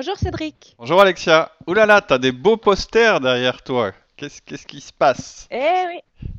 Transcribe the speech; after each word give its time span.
Bonjour 0.00 0.16
Cédric. 0.16 0.76
Bonjour 0.78 0.98
Alexia. 0.98 1.52
Ouh 1.66 1.74
là 1.74 1.84
là, 1.84 2.00
t'as 2.00 2.16
des 2.16 2.32
beaux 2.32 2.56
posters 2.56 3.20
derrière 3.20 3.60
toi. 3.62 3.92
Qu'est-ce 4.16 4.40
qu'est-ce 4.40 4.66
qui 4.66 4.80
se 4.80 4.94
passe? 4.94 5.46
Eh 5.50 5.58
oui. 5.88 6.30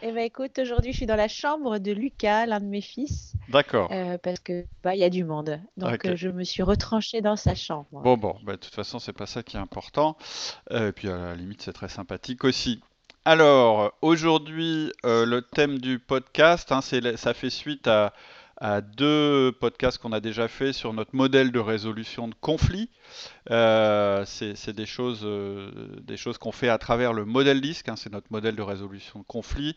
Eh 0.00 0.12
ben 0.12 0.24
écoute, 0.24 0.58
aujourd'hui 0.58 0.92
je 0.92 0.96
suis 0.96 1.06
dans 1.06 1.16
la 1.16 1.28
chambre 1.28 1.76
de 1.76 1.92
Lucas, 1.92 2.46
l'un 2.46 2.60
de 2.60 2.64
mes 2.64 2.80
fils, 2.80 3.34
D'accord. 3.50 3.90
euh, 3.92 4.16
parce 4.16 4.40
que 4.40 4.64
bah 4.82 4.94
il 4.94 5.00
y 5.00 5.04
a 5.04 5.10
du 5.10 5.24
monde. 5.24 5.60
Donc 5.76 6.06
euh, 6.06 6.16
je 6.16 6.30
me 6.30 6.44
suis 6.44 6.62
retranchée 6.62 7.20
dans 7.20 7.36
sa 7.36 7.54
chambre. 7.54 7.88
Bon 7.92 8.16
bon, 8.16 8.36
bah, 8.42 8.52
de 8.52 8.56
toute 8.56 8.74
façon 8.74 8.98
c'est 8.98 9.12
pas 9.12 9.26
ça 9.26 9.42
qui 9.42 9.58
est 9.58 9.60
important. 9.60 10.16
Euh, 10.70 10.88
et 10.88 10.92
puis 10.92 11.10
à 11.10 11.18
la 11.18 11.34
limite 11.34 11.60
c'est 11.60 11.74
très 11.74 11.90
sympathique 11.90 12.44
aussi. 12.44 12.80
Alors 13.26 13.92
aujourd'hui 14.00 14.94
le 15.04 15.40
thème 15.40 15.78
du 15.78 15.98
podcast, 15.98 16.72
hein, 16.72 16.80
ça 16.80 17.34
fait 17.34 17.50
suite 17.50 17.86
à, 17.86 18.14
à 18.60 18.82
deux 18.82 19.52
podcasts 19.58 19.98
qu'on 19.98 20.12
a 20.12 20.20
déjà 20.20 20.46
fait 20.46 20.72
sur 20.72 20.92
notre 20.92 21.16
modèle 21.16 21.50
de 21.50 21.58
résolution 21.58 22.28
de 22.28 22.34
conflits. 22.40 22.90
Euh, 23.50 24.24
c'est 24.26 24.74
des 24.74 24.86
choses, 24.86 25.22
euh, 25.24 25.70
choses 26.16 26.36
qu'on 26.36 26.52
fait 26.52 26.68
à 26.68 26.76
travers 26.76 27.14
le 27.14 27.24
modèle 27.24 27.62
disque, 27.62 27.88
hein, 27.88 27.96
c'est 27.96 28.12
notre 28.12 28.30
modèle 28.30 28.56
de 28.56 28.62
résolution 28.62 29.20
de 29.20 29.24
conflits. 29.24 29.76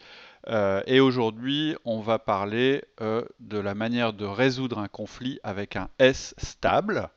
Euh, 0.50 0.82
et 0.86 1.00
aujourd'hui, 1.00 1.76
on 1.86 2.02
va 2.02 2.20
parler 2.20 2.84
de 3.00 3.58
la 3.58 3.74
manière 3.74 4.12
de 4.12 4.26
résoudre 4.26 4.80
un 4.80 4.90
conflit 4.90 5.40
avec 5.44 5.78
un 5.78 5.90
S 6.00 6.36
stable. 6.38 7.10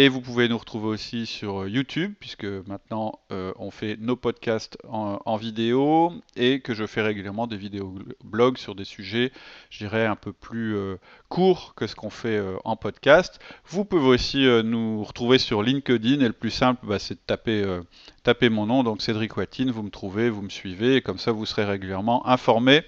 Et 0.00 0.08
vous 0.08 0.22
pouvez 0.22 0.48
nous 0.48 0.56
retrouver 0.56 0.88
aussi 0.88 1.26
sur 1.26 1.68
YouTube, 1.68 2.14
puisque 2.18 2.46
maintenant 2.46 3.18
euh, 3.32 3.52
on 3.58 3.70
fait 3.70 3.98
nos 4.00 4.16
podcasts 4.16 4.78
en, 4.88 5.36
vidéo 5.36 6.14
et 6.36 6.60
que 6.60 6.72
je 6.72 6.86
fais 6.86 7.02
régulièrement 7.02 7.46
des 7.46 7.58
vidéos 7.58 7.94
blogs 8.24 8.56
sur 8.56 8.74
des 8.74 8.86
sujets, 8.86 9.30
je 9.68 9.76
dirais, 9.76 10.06
un 10.06 10.16
peu 10.16 10.32
plus 10.32 10.74
euh, 10.74 10.96
courts 11.28 11.74
que 11.76 11.86
ce 11.86 11.94
qu'on 11.94 12.08
fait 12.08 12.38
euh, 12.38 12.56
en 12.64 12.76
podcast. 12.76 13.40
Vous 13.66 13.84
pouvez 13.84 14.06
aussi 14.06 14.46
euh, 14.46 14.62
nous 14.62 15.04
retrouver 15.04 15.36
sur 15.36 15.62
LinkedIn 15.62 16.20
et 16.20 16.28
le 16.28 16.32
plus 16.32 16.48
simple, 16.48 16.86
bah, 16.86 16.98
c'est 16.98 17.16
de 17.16 17.20
taper, 17.26 17.62
euh, 17.62 17.82
taper 18.22 18.48
mon 18.48 18.64
nom, 18.64 18.82
donc 18.82 19.02
Cédric 19.02 19.36
Watine, 19.36 19.70
vous 19.70 19.82
me 19.82 19.90
trouvez, 19.90 20.30
vous 20.30 20.40
me 20.40 20.48
suivez, 20.48 20.96
et 20.96 21.02
comme 21.02 21.18
ça 21.18 21.30
vous 21.30 21.44
serez 21.44 21.66
régulièrement 21.66 22.26
informé 22.26 22.84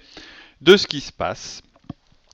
de 0.61 0.77
ce 0.77 0.87
qui 0.87 0.99
se 0.99 1.11
passe. 1.11 1.61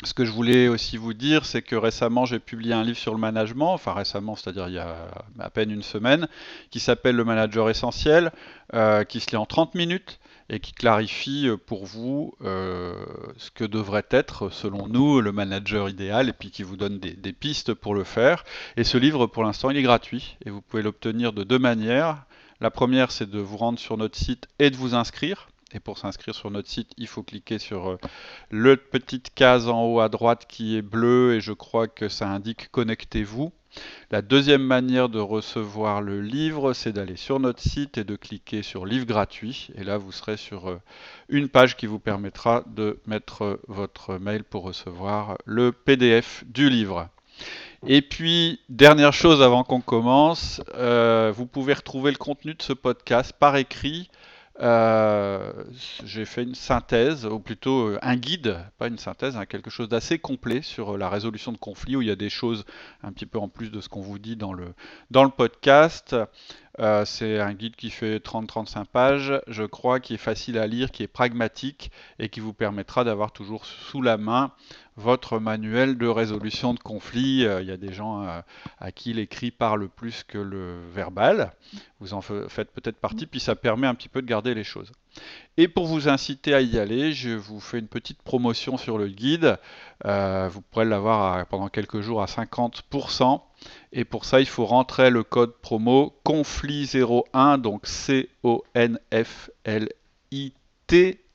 Ce 0.06 0.14
que 0.14 0.24
je 0.24 0.32
voulais 0.32 0.70
aussi 0.70 0.96
vous 0.96 1.14
dire, 1.14 1.44
c'est 1.44 1.62
que 1.62 1.76
récemment 1.76 2.24
j'ai 2.24 2.40
publié 2.40 2.74
un 2.74 2.84
livre 2.84 2.98
sur 2.98 3.14
le 3.14 3.20
management, 3.20 3.74
enfin 3.74 3.92
récemment, 3.92 4.38
c'est-à-dire 4.38 4.70
il 4.70 4.76
y 4.76 4.80
a 4.80 4.96
à 5.40 5.50
peine 5.50 5.72
une 5.72 5.84
semaine, 5.84 6.30
qui 6.72 6.80
s'appelle 6.80 7.18
Le 7.18 7.26
Manager 7.26 7.70
Essentiel, 7.70 8.32
euh, 8.74 9.04
qui 9.04 9.20
se 9.20 9.32
lit 9.32 9.36
en 9.36 9.46
30 9.46 9.76
minutes 9.76 10.20
et 10.50 10.62
qui 10.62 10.72
clarifie 10.72 11.50
euh, 11.50 11.58
pour 11.58 11.86
vous 11.86 12.34
euh, 12.46 12.96
ce 13.38 13.52
que 13.52 13.66
devrait 13.66 14.06
être, 14.10 14.50
selon 14.50 14.88
nous, 14.88 15.20
le 15.20 15.34
manager 15.34 15.90
idéal, 15.90 16.30
et 16.30 16.34
puis 16.34 16.50
qui 16.50 16.64
vous 16.64 16.78
donne 16.78 17.00
des, 17.00 17.14
des 17.14 17.34
pistes 17.34 17.74
pour 17.74 17.94
le 17.94 18.06
faire. 18.06 18.46
Et 18.78 18.86
ce 18.86 18.98
livre, 18.98 19.28
pour 19.28 19.44
l'instant, 19.44 19.70
il 19.70 19.76
est 19.76 19.84
gratuit, 19.84 20.38
et 20.46 20.50
vous 20.50 20.62
pouvez 20.62 20.82
l'obtenir 20.82 21.34
de 21.34 21.44
deux 21.44 21.60
manières. 21.60 22.24
La 22.62 22.72
première, 22.72 23.12
c'est 23.12 23.30
de 23.30 23.40
vous 23.40 23.58
rendre 23.58 23.80
sur 23.80 23.98
notre 23.98 24.18
site 24.18 24.48
et 24.60 24.70
de 24.70 24.78
vous 24.78 24.96
inscrire. 24.96 25.50
Et 25.72 25.80
pour 25.80 26.00
s'inscrire 26.00 26.34
sur 26.34 26.50
notre 26.50 26.68
site, 26.68 26.92
il 26.98 27.08
faut 27.08 27.22
cliquer 27.22 27.60
sur 27.60 27.92
euh, 27.92 27.98
le 28.50 28.76
petite 28.76 29.34
case 29.36 29.68
en 29.68 29.84
haut 29.84 30.00
à 30.00 30.10
droite 30.10 30.46
qui 30.50 30.76
est 30.76 30.82
bleue 30.82 31.36
et 31.36 31.42
je 31.42 31.54
crois 31.54 31.88
que 31.88 32.10
ça 32.10 32.28
indique 32.28 32.72
connectez-vous. 32.72 33.52
La 34.10 34.24
deuxième 34.24 34.64
manière 34.64 35.10
de 35.10 35.20
recevoir 35.20 36.02
le 36.02 36.22
livre, 36.22 36.74
c'est 36.74 36.92
d'aller 36.92 37.16
sur 37.16 37.40
notre 37.40 37.62
site 37.62 38.00
et 38.00 38.04
de 38.04 38.16
cliquer 38.16 38.64
sur 38.64 38.88
livre 38.88 39.06
gratuit. 39.06 39.68
Et 39.76 39.84
là, 39.84 40.00
vous 40.00 40.12
serez 40.12 40.38
sur 40.38 40.70
euh, 40.70 40.82
une 41.30 41.50
page 41.50 41.78
qui 41.78 41.86
vous 41.86 42.00
permettra 42.00 42.64
de 42.66 43.00
mettre 43.06 43.44
euh, 43.44 43.62
votre 43.68 44.18
mail 44.18 44.44
pour 44.44 44.64
recevoir 44.64 45.38
le 45.46 45.72
PDF 45.72 46.44
du 46.48 46.72
livre. 46.72 47.10
Et 47.86 48.02
puis, 48.02 48.60
dernière 48.70 49.14
chose 49.14 49.44
avant 49.44 49.64
qu'on 49.64 49.80
commence, 49.80 50.62
vous 50.76 51.46
pouvez 51.46 51.72
retrouver 51.74 52.12
le 52.12 52.18
contenu 52.18 52.54
de 52.54 52.62
ce 52.62 52.74
podcast 52.74 53.32
par 53.40 53.56
écrit 53.56 54.10
euh, 54.62 55.54
j'ai 56.04 56.26
fait 56.26 56.44
une 56.44 56.56
synthèse, 56.56 57.26
ou 57.26 57.40
plutôt 57.40 57.90
euh, 57.90 58.00
un 58.02 58.18
guide, 58.18 58.58
pas 58.78 58.88
une 58.88 58.98
synthèse, 58.98 59.38
hein, 59.38 59.46
quelque 59.46 59.70
chose 59.70 59.88
d'assez 59.88 60.20
complet 60.20 60.62
sur 60.62 60.96
euh, 60.96 60.98
la 60.98 61.08
résolution 61.10 61.54
de 61.54 61.58
conflits, 61.58 61.96
où 61.96 62.02
il 62.02 62.10
y 62.10 62.12
a 62.12 62.18
des 62.18 62.30
choses 62.30 62.66
un 63.02 63.14
petit 63.14 63.26
peu 63.26 63.40
en 63.40 63.48
plus 63.48 63.72
de 63.72 63.80
ce 63.80 63.88
qu'on 63.88 64.02
vous 64.02 64.20
dit 64.20 64.36
dans 64.36 64.54
le, 64.54 64.74
dans 65.12 65.24
le 65.24 65.30
podcast. 65.30 66.16
C'est 67.04 67.42
un 67.42 67.54
guide 67.54 67.76
qui 67.76 67.90
fait 67.90 68.24
30-35 68.24 68.86
pages, 68.86 69.42
je 69.48 69.64
crois, 69.64 70.00
qui 70.00 70.14
est 70.14 70.18
facile 70.18 70.58
à 70.58 70.66
lire, 70.66 70.92
qui 70.92 71.04
est 71.04 71.08
pragmatique 71.08 71.92
et 72.20 72.30
qui 72.30 72.40
vous 72.40 72.54
permettra 72.54 73.04
d'avoir 73.04 73.34
toujours 73.34 73.66
sous 73.66 74.02
la 74.02 74.16
main 74.16 74.54
votre 75.00 75.40
manuel 75.40 75.98
de 75.98 76.08
résolution 76.08 76.74
de 76.74 76.80
conflits. 76.80 77.46
Euh, 77.46 77.62
Il 77.62 77.68
y 77.68 77.72
a 77.72 77.78
des 77.78 77.94
gens 77.94 78.24
euh, 78.24 78.42
à 78.80 78.92
qui 78.92 79.14
l'écrit 79.14 79.52
parle 79.52 79.88
plus 79.90 80.24
que 80.28 80.38
le 80.38 80.80
verbal. 80.94 81.54
Vous 82.00 82.14
en 82.14 82.22
fa- 82.22 82.48
faites 82.50 82.72
peut-être 82.72 82.98
partie, 83.00 83.26
puis 83.26 83.40
ça 83.40 83.56
permet 83.56 83.88
un 83.88 83.96
petit 83.96 84.10
peu 84.10 84.22
de 84.22 84.28
garder 84.28 84.54
les 84.54 84.64
choses. 84.64 84.92
Et 85.58 85.68
pour 85.68 85.88
vous 85.88 86.08
inciter 86.10 86.54
à 86.54 86.62
y 86.62 86.78
aller, 86.80 87.12
je 87.14 87.32
vous 87.32 87.60
fais 87.60 87.80
une 87.80 87.88
petite 87.88 88.22
promotion 88.22 88.78
sur 88.78 88.98
le 88.98 89.08
guide. 89.08 89.58
Euh, 90.06 90.48
vous 90.52 90.62
pourrez 90.62 90.86
l'avoir 90.86 91.46
pendant 91.48 91.68
quelques 91.70 92.02
jours 92.02 92.22
à 92.22 92.26
50%. 92.26 93.42
Et 93.92 94.06
pour 94.06 94.24
ça, 94.26 94.40
il 94.40 94.46
faut 94.48 94.66
rentrer 94.66 95.10
le 95.10 95.24
code 95.24 95.54
promo 95.62 96.14
conflit01, 96.26 97.58
donc 97.60 97.88
C-O-N-F-L-I-T 97.88 98.80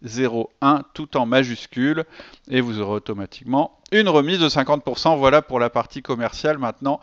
01, 0.05 0.83
tout 0.95 1.17
en 1.17 1.27
majuscule. 1.27 2.05
Et 2.51 2.61
vous 2.61 2.81
aurez 2.81 2.97
automatiquement 2.97 3.79
une 3.93 4.09
remise 4.09 4.41
de 4.41 4.49
50%. 4.49 5.17
Voilà 5.19 5.43
pour 5.43 5.59
la 5.61 5.71
partie 5.71 6.03
commerciale. 6.03 6.59
Maintenant, 6.59 7.01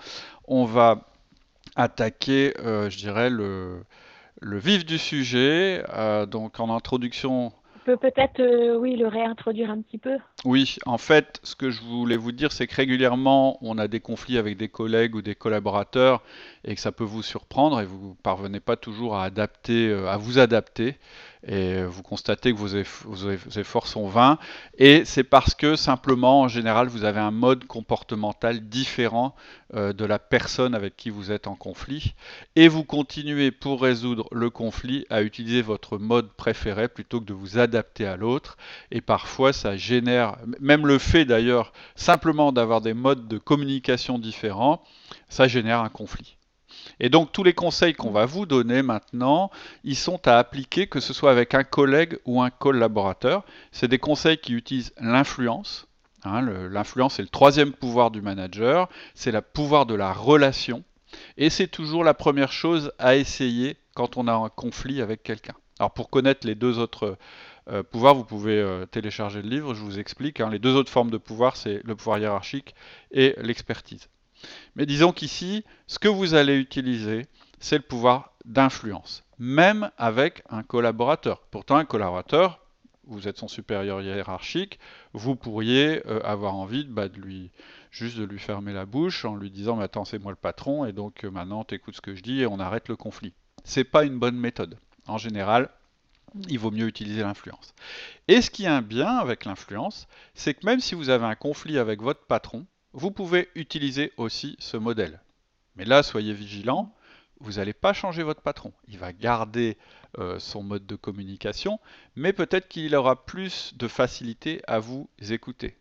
on 0.48 0.66
va 0.66 1.08
attaquer, 1.76 2.54
euh, 2.60 2.90
je 2.90 2.98
dirais, 2.98 3.30
le, 3.30 3.84
le 4.42 4.58
vif 4.58 4.86
du 4.86 4.98
sujet. 4.98 5.84
Euh, 5.94 6.26
donc 6.26 6.60
en 6.60 6.74
introduction, 6.76 7.54
On 7.76 7.80
peut 7.86 7.98
peut-être, 7.98 8.40
euh, 8.40 8.78
oui, 8.78 8.96
le 8.96 9.08
réintroduire 9.08 9.72
un 9.72 9.82
petit 9.82 9.98
peu. 9.98 10.18
oui, 10.46 10.76
en 10.86 10.98
fait, 10.98 11.40
ce 11.44 11.56
que 11.56 11.72
je 11.72 11.82
voulais 11.82 12.18
vous 12.18 12.32
dire, 12.32 12.52
c'est 12.52 12.68
que 12.68 12.76
régulièrement, 12.76 13.58
on 13.62 13.78
a 13.78 13.88
des 13.88 14.00
conflits 14.00 14.38
avec 14.38 14.58
des 14.58 14.68
collègues 14.70 15.16
ou 15.16 15.22
des 15.22 15.34
collaborateurs 15.36 16.22
et 16.64 16.76
que 16.76 16.82
ça 16.82 16.92
peut 16.92 17.04
vous 17.04 17.24
surprendre 17.24 17.80
et 17.82 17.86
vous 17.86 18.16
parvenez 18.24 18.60
pas 18.60 18.76
toujours 18.76 19.16
à 19.16 19.24
adapter, 19.24 19.90
euh, 19.90 20.08
à 20.10 20.18
vous 20.18 20.40
adapter. 20.40 20.98
Et 21.48 21.74
euh, 21.78 21.88
vous 21.88 22.04
constatez 22.04 22.54
que 22.54 22.58
vos, 22.58 22.68
eff- 22.68 23.04
vos 23.06 23.32
eff- 23.32 23.46
vos 23.48 23.60
efforts 23.60 23.88
sont 23.88 24.08
vains. 24.08 24.38
Et 24.78 25.06
c'est 25.06 25.24
parce 25.24 25.56
que 25.56 25.76
simplement, 25.76 26.42
en 26.42 26.48
général, 26.48 26.88
vous 26.88 27.04
avez 27.04 27.20
un 27.20 27.32
mode 27.32 27.66
comportemental 27.66 28.60
différent 28.60 29.34
euh, 29.74 29.92
de 29.92 30.06
la 30.06 30.20
personne 30.20 30.76
avec 30.76 30.96
qui 30.96 31.10
vous 31.10 31.32
êtes 31.32 31.48
en 31.48 31.56
conflit. 31.56 32.14
Et 32.56 32.68
vous 32.68 32.84
continuez 32.84 33.50
pour 33.50 33.82
résoudre 33.82 34.28
le 34.32 34.52
conflit 34.52 35.06
à 35.10 35.24
utiliser 35.24 35.64
votre 35.64 35.98
mode 35.98 36.32
préféré 36.34 36.88
plutôt 36.88 37.20
que 37.20 37.26
de 37.26 37.34
vous 37.34 37.58
adapter 37.58 38.06
à 38.06 38.18
l'autre. 38.18 38.56
Et 38.92 39.02
parfois 39.02 39.52
ça 39.52 39.76
génère, 39.76 40.38
même 40.60 40.86
le 40.86 41.00
fait 41.00 41.26
d'ailleurs 41.26 41.74
simplement 41.96 42.52
d'avoir 42.52 42.82
des 42.82 42.94
modes 42.94 43.28
de 43.28 43.40
communication 43.40 44.20
différents, 44.20 44.84
ça 45.28 45.48
génère 45.48 45.80
un 45.82 45.90
conflit. 45.90 46.38
Et 47.02 47.10
donc 47.10 47.32
tous 47.32 47.44
les 47.44 47.54
conseils 47.54 47.96
qu'on 47.96 48.12
va 48.12 48.26
vous 48.26 48.46
donner 48.46 48.84
maintenant, 48.84 49.50
ils 49.84 49.98
sont 49.98 50.26
à 50.28 50.38
appliquer 50.38 50.86
que 50.86 51.00
ce 51.00 51.14
soit 51.14 51.32
avec 51.32 51.56
un 51.56 51.64
collègue 51.64 52.20
ou 52.26 52.42
un 52.42 52.52
collaborateur. 52.52 53.44
C'est 53.72 53.88
des 53.88 53.98
conseils 53.98 54.38
qui 54.38 54.54
utilisent 54.54 54.94
l'influence. 55.02 55.88
Hein, 56.24 56.42
l'influence 56.70 57.18
est 57.18 57.24
le 57.24 57.28
troisième 57.28 57.74
pouvoir 57.74 58.12
du 58.12 58.22
manager, 58.22 58.88
c'est 59.16 59.32
le 59.32 59.42
pouvoir 59.42 59.88
de 59.88 59.96
la 59.96 60.14
relation. 60.14 60.84
Et 61.38 61.50
c'est 61.50 61.68
toujours 61.68 62.04
la 62.04 62.14
première 62.14 62.52
chose 62.52 62.92
à 63.00 63.16
essayer 63.16 63.78
quand 63.96 64.18
on 64.18 64.28
a 64.28 64.34
un 64.34 64.50
conflit 64.50 65.02
avec 65.02 65.24
quelqu'un. 65.24 65.56
Alors 65.80 65.92
pour 65.92 66.12
connaître 66.12 66.46
les 66.46 66.54
deux 66.54 66.78
autres 66.78 67.18
euh, 67.72 67.82
pouvoirs, 67.82 68.14
vous 68.14 68.24
pouvez 68.24 68.60
euh, 68.60 68.86
télécharger 68.86 69.42
le 69.42 69.50
livre, 69.50 69.74
je 69.74 69.82
vous 69.82 69.98
explique. 69.98 70.40
hein. 70.40 70.52
Les 70.52 70.60
deux 70.60 70.76
autres 70.76 70.92
formes 70.92 71.10
de 71.10 71.18
pouvoir, 71.18 71.58
c'est 71.58 71.82
le 71.84 71.96
pouvoir 71.96 72.20
hiérarchique 72.20 72.76
et 73.12 73.34
l'expertise. 73.42 74.08
Mais 74.76 74.86
disons 74.86 75.12
qu'ici, 75.12 75.64
ce 75.88 76.00
que 76.00 76.08
vous 76.08 76.34
allez 76.34 76.58
utiliser, 76.58 77.28
c'est 77.60 77.78
le 77.78 77.84
pouvoir 77.84 78.34
d'influence, 78.46 79.24
même 79.38 79.92
avec 79.98 80.44
un 80.50 80.64
collaborateur. 80.64 81.42
Pourtant, 81.52 81.76
un 81.76 81.86
collaborateur, 81.86 82.60
vous 83.06 83.28
êtes 83.28 83.38
son 83.38 83.48
supérieur 83.48 84.02
hiérarchique, 84.02 84.80
vous 85.14 85.36
pourriez 85.36 86.02
euh, 86.08 86.22
avoir 86.24 86.56
envie 86.56 86.86
bah, 86.86 87.10
de 87.10 87.20
lui 87.20 87.52
juste 87.92 88.18
de 88.18 88.24
lui 88.24 88.40
fermer 88.40 88.74
la 88.74 88.86
bouche 88.86 89.26
en 89.26 89.36
lui 89.36 89.52
disant 89.52 89.76
mais 89.76 89.84
attends 89.84 90.06
c'est 90.06 90.18
moi 90.18 90.32
le 90.32 90.38
patron 90.38 90.86
et 90.86 90.94
donc 90.94 91.26
euh, 91.26 91.30
maintenant 91.30 91.66
t'écoutes 91.66 91.96
ce 91.96 92.02
que 92.02 92.16
je 92.16 92.24
dis 92.24 92.42
et 92.42 92.48
on 92.48 92.60
arrête 92.60 92.88
le 92.88 92.96
conflit. 92.96 93.34
C'est 93.64 93.84
pas 93.84 94.06
une 94.06 94.18
bonne 94.18 94.38
méthode. 94.38 94.78
En 95.08 95.18
général, 95.18 95.70
il 96.48 96.58
vaut 96.58 96.72
mieux 96.72 96.88
utiliser 96.88 97.22
l'influence. 97.22 97.74
Et 98.28 98.42
ce 98.42 98.50
qui 98.50 98.64
est 98.64 98.68
un 98.68 98.82
bien 98.82 99.18
avec 99.18 99.46
l'influence, 99.46 100.08
c'est 100.34 100.54
que 100.54 100.66
même 100.66 100.80
si 100.80 100.96
vous 100.96 101.10
avez 101.10 101.26
un 101.26 101.36
conflit 101.36 101.78
avec 101.78 102.02
votre 102.02 102.26
patron, 102.26 102.66
vous 102.94 103.12
pouvez 103.12 103.50
utiliser 103.56 104.12
aussi 104.18 104.56
ce 104.60 104.78
modèle. 104.78 105.22
Mais 105.76 105.86
là, 105.86 106.04
soyez 106.04 106.34
vigilants, 106.34 106.94
vous 107.40 107.54
n'allez 107.54 107.74
pas 107.74 107.94
changer 107.94 108.24
votre 108.24 108.42
patron. 108.42 108.74
Il 108.88 108.98
va 108.98 109.14
garder 109.14 109.78
euh, 110.20 110.40
son 110.40 110.64
mode 110.64 110.86
de 110.86 110.96
communication, 110.96 111.80
mais 112.16 112.34
peut-être 112.34 112.68
qu'il 112.68 112.96
aura 112.96 113.26
plus 113.26 113.74
de 113.76 113.88
facilité 113.88 114.62
à 114.68 114.80
vous 114.80 115.10
écouter. 115.30 115.76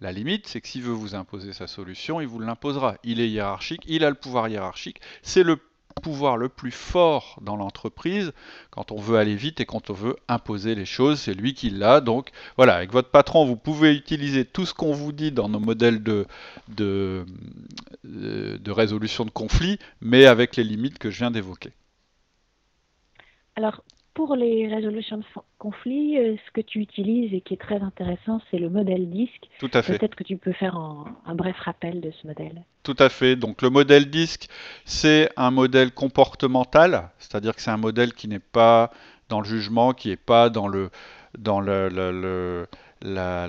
La 0.00 0.12
limite, 0.12 0.46
c'est 0.48 0.60
que 0.60 0.68
s'il 0.68 0.82
veut 0.82 0.92
vous 0.92 1.14
imposer 1.14 1.52
sa 1.52 1.66
solution, 1.66 2.20
il 2.20 2.26
vous 2.26 2.40
l'imposera. 2.40 2.96
Il 3.04 3.20
est 3.20 3.28
hiérarchique, 3.28 3.82
il 3.86 4.04
a 4.04 4.08
le 4.08 4.16
pouvoir 4.16 4.48
hiérarchique. 4.48 5.00
C'est 5.22 5.42
le 5.42 5.60
pouvoir 6.02 6.36
le 6.36 6.48
plus 6.48 6.70
fort 6.70 7.38
dans 7.42 7.56
l'entreprise 7.56 8.32
quand 8.70 8.92
on 8.92 9.00
veut 9.00 9.18
aller 9.18 9.34
vite 9.34 9.60
et 9.60 9.66
quand 9.66 9.90
on 9.90 9.94
veut 9.94 10.16
imposer 10.28 10.74
les 10.74 10.84
choses, 10.84 11.20
c'est 11.20 11.34
lui 11.34 11.54
qui 11.54 11.70
l'a. 11.70 12.00
Donc 12.00 12.30
voilà, 12.56 12.76
avec 12.76 12.92
votre 12.92 13.10
patron, 13.10 13.44
vous 13.44 13.56
pouvez 13.56 13.94
utiliser 13.94 14.44
tout 14.44 14.66
ce 14.66 14.74
qu'on 14.74 14.92
vous 14.92 15.12
dit 15.12 15.32
dans 15.32 15.48
nos 15.48 15.60
modèles 15.60 16.02
de, 16.02 16.26
de, 16.68 17.26
de 18.04 18.70
résolution 18.70 19.24
de 19.24 19.30
conflits, 19.30 19.78
mais 20.00 20.26
avec 20.26 20.56
les 20.56 20.64
limites 20.64 20.98
que 20.98 21.10
je 21.10 21.18
viens 21.18 21.30
d'évoquer. 21.30 21.72
Alors, 23.56 23.82
pour 24.20 24.36
les 24.36 24.68
résolutions 24.68 25.16
de 25.16 25.24
conflits, 25.56 26.18
euh, 26.18 26.36
ce 26.46 26.50
que 26.52 26.60
tu 26.60 26.80
utilises 26.80 27.32
et 27.32 27.40
qui 27.40 27.54
est 27.54 27.56
très 27.56 27.80
intéressant, 27.80 28.42
c'est 28.50 28.58
le 28.58 28.68
modèle 28.68 29.08
DISC. 29.08 29.48
Tout 29.58 29.70
à 29.72 29.80
fait. 29.80 29.98
Peut-être 29.98 30.14
que 30.14 30.24
tu 30.24 30.36
peux 30.36 30.52
faire 30.52 30.76
un, 30.76 31.34
bref 31.34 31.56
rappel 31.58 32.02
de 32.02 32.10
ce 32.10 32.26
modèle. 32.26 32.62
Tout 32.82 32.96
à 32.98 33.08
fait. 33.08 33.34
Donc 33.34 33.62
le 33.62 33.70
modèle 33.70 34.10
DISC, 34.10 34.50
c'est 34.84 35.30
un 35.38 35.50
modèle 35.50 35.92
comportemental, 35.92 37.08
c'est-à-dire 37.18 37.56
que 37.56 37.62
c'est 37.62 37.70
un 37.70 37.78
modèle 37.78 38.12
qui 38.12 38.28
n'est 38.28 38.40
pas 38.40 38.90
dans 39.30 39.40
le 39.40 39.46
jugement, 39.46 39.94
qui 39.94 40.08
n'est 40.08 40.16
pas 40.16 40.50
dans 40.50 40.68
le 40.68 40.90
dans 41.38 41.60
le, 41.60 41.88
la, 43.00 43.48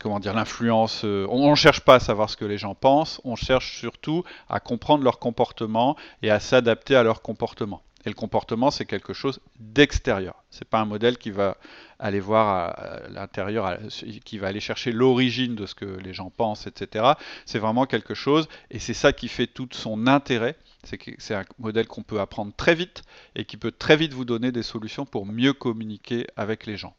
comment 0.00 0.18
dire 0.18 0.32
l'influence. 0.32 1.02
Euh, 1.04 1.26
on 1.28 1.50
ne 1.50 1.56
cherche 1.56 1.80
pas 1.80 1.96
à 1.96 2.00
savoir 2.00 2.30
ce 2.30 2.38
que 2.38 2.46
les 2.46 2.56
gens 2.56 2.74
pensent, 2.74 3.20
on 3.22 3.36
cherche 3.36 3.78
surtout 3.78 4.24
à 4.48 4.60
comprendre 4.60 5.04
leur 5.04 5.18
comportement 5.18 5.94
et 6.22 6.30
à 6.30 6.40
s'adapter 6.40 6.96
à 6.96 7.02
leur 7.02 7.20
comportement. 7.20 7.82
Et 8.06 8.10
le 8.10 8.14
comportement, 8.14 8.70
c'est 8.70 8.84
quelque 8.84 9.12
chose 9.12 9.40
d'extérieur. 9.58 10.34
C'est 10.50 10.68
pas 10.68 10.80
un 10.80 10.84
modèle 10.84 11.16
qui 11.16 11.30
va 11.30 11.56
aller 11.98 12.20
voir 12.20 12.48
à, 12.48 13.08
l'intérieur, 13.08 13.78
qui 14.24 14.38
va 14.38 14.48
aller 14.48 14.60
chercher 14.60 14.92
l'origine 14.92 15.54
de 15.54 15.66
ce 15.66 15.74
que 15.74 15.86
les 15.86 16.12
gens 16.12 16.30
pensent, 16.30 16.66
etc. 16.66 17.12
C'est 17.46 17.58
vraiment 17.58 17.86
quelque 17.86 18.14
chose, 18.14 18.48
et 18.70 18.78
c'est 18.78 18.94
ça 18.94 19.12
qui 19.12 19.28
fait 19.28 19.46
tout 19.46 19.68
son 19.72 20.06
intérêt. 20.06 20.56
C'est 20.82 21.34
un 21.34 21.44
modèle 21.58 21.86
qu'on 21.86 22.02
peut 22.02 22.20
apprendre 22.20 22.52
très 22.54 22.74
vite 22.74 23.02
et 23.34 23.46
qui 23.46 23.56
peut 23.56 23.72
très 23.72 23.96
vite 23.96 24.12
vous 24.12 24.26
donner 24.26 24.52
des 24.52 24.62
solutions 24.62 25.06
pour 25.06 25.24
mieux 25.24 25.54
communiquer 25.54 26.26
avec 26.36 26.66
les 26.66 26.76
gens. 26.76 26.94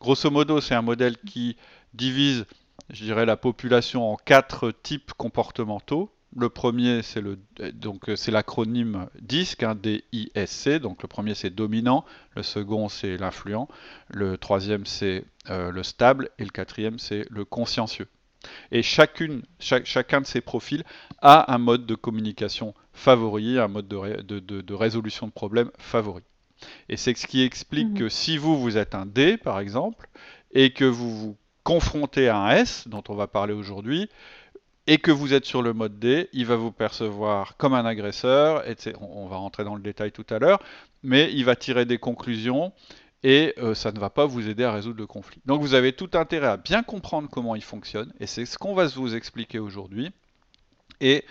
Grosso 0.00 0.30
modo, 0.30 0.60
c'est 0.60 0.74
un 0.74 0.82
modèle 0.82 1.16
qui 1.18 1.56
divise, 1.94 2.46
je 2.90 3.04
dirais, 3.04 3.26
la 3.26 3.36
population 3.36 4.12
en 4.12 4.16
quatre 4.16 4.70
types 4.70 5.12
comportementaux. 5.14 6.13
Le 6.36 6.48
premier, 6.48 7.02
c'est 7.02 7.20
le 7.20 7.38
donc 7.74 8.10
c'est 8.16 8.32
l'acronyme 8.32 9.06
DISC, 9.20 9.62
hein, 9.62 9.76
D-I-S-C. 9.80 10.80
Donc 10.80 11.02
le 11.02 11.08
premier 11.08 11.34
c'est 11.34 11.50
dominant, 11.50 12.04
le 12.34 12.42
second 12.42 12.88
c'est 12.88 13.16
l'influent, 13.16 13.68
le 14.08 14.36
troisième 14.36 14.84
c'est 14.84 15.24
euh, 15.50 15.70
le 15.70 15.82
stable 15.82 16.30
et 16.38 16.44
le 16.44 16.50
quatrième 16.50 16.98
c'est 16.98 17.24
le 17.30 17.44
consciencieux. 17.44 18.08
Et 18.70 18.82
chacune, 18.82 19.42
chacun 19.58 20.20
de 20.20 20.26
ces 20.26 20.40
profils 20.40 20.84
a 21.22 21.52
un 21.52 21.58
mode 21.58 21.86
de 21.86 21.94
communication 21.94 22.74
favori, 22.92 23.58
un 23.58 23.68
mode 23.68 23.88
de, 23.88 24.74
résolution 24.74 25.26
de 25.26 25.32
problèmes 25.32 25.70
favori. 25.78 26.22
Et 26.88 26.96
c'est 26.96 27.14
ce 27.14 27.26
qui 27.26 27.42
explique 27.42 27.90
mhm. 27.90 27.98
que 27.98 28.08
si 28.08 28.38
vous, 28.38 28.60
vous 28.60 28.76
êtes 28.76 28.94
un 28.94 29.06
D, 29.06 29.36
par 29.36 29.58
exemple, 29.60 30.08
et 30.52 30.72
que 30.72 30.84
vous 30.84 31.16
vous 31.16 31.36
confrontez 31.62 32.28
à 32.28 32.38
un 32.38 32.50
S, 32.56 32.86
dont 32.88 33.02
on 33.08 33.14
va 33.14 33.26
parler 33.26 33.54
aujourd'hui, 33.54 34.08
et 34.86 34.98
que 34.98 35.10
vous 35.10 35.32
êtes 35.32 35.46
sur 35.46 35.62
le 35.62 35.72
mode 35.72 35.98
D, 35.98 36.28
il 36.32 36.46
va 36.46 36.56
vous 36.56 36.72
percevoir 36.72 37.56
comme 37.56 37.74
un 37.74 37.86
agresseur, 37.86 38.68
et 38.68 38.76
on 39.00 39.26
va 39.26 39.36
rentrer 39.36 39.64
dans 39.64 39.74
le 39.74 39.82
détail 39.82 40.12
tout 40.12 40.26
à 40.30 40.38
l'heure, 40.38 40.62
mais 41.02 41.32
il 41.32 41.44
va 41.44 41.56
tirer 41.56 41.84
des 41.84 41.98
conclusions 41.98 42.72
et 43.22 43.54
euh, 43.58 43.74
ça 43.74 43.90
ne 43.90 43.98
va 43.98 44.10
pas 44.10 44.26
vous 44.26 44.48
aider 44.48 44.64
à 44.64 44.72
résoudre 44.72 44.98
le 44.98 45.06
conflit. 45.06 45.40
Donc 45.46 45.62
vous 45.62 45.72
avez 45.72 45.94
tout 45.94 46.10
intérêt 46.12 46.48
à 46.48 46.56
bien 46.58 46.82
comprendre 46.82 47.28
comment 47.30 47.54
il 47.56 47.64
fonctionne, 47.64 48.12
et 48.20 48.26
c'est 48.26 48.44
ce 48.44 48.58
qu'on 48.58 48.74
va 48.74 48.86
vous 48.86 49.14
expliquer 49.14 49.58
aujourd'hui. 49.58 50.12
Et 51.00 51.24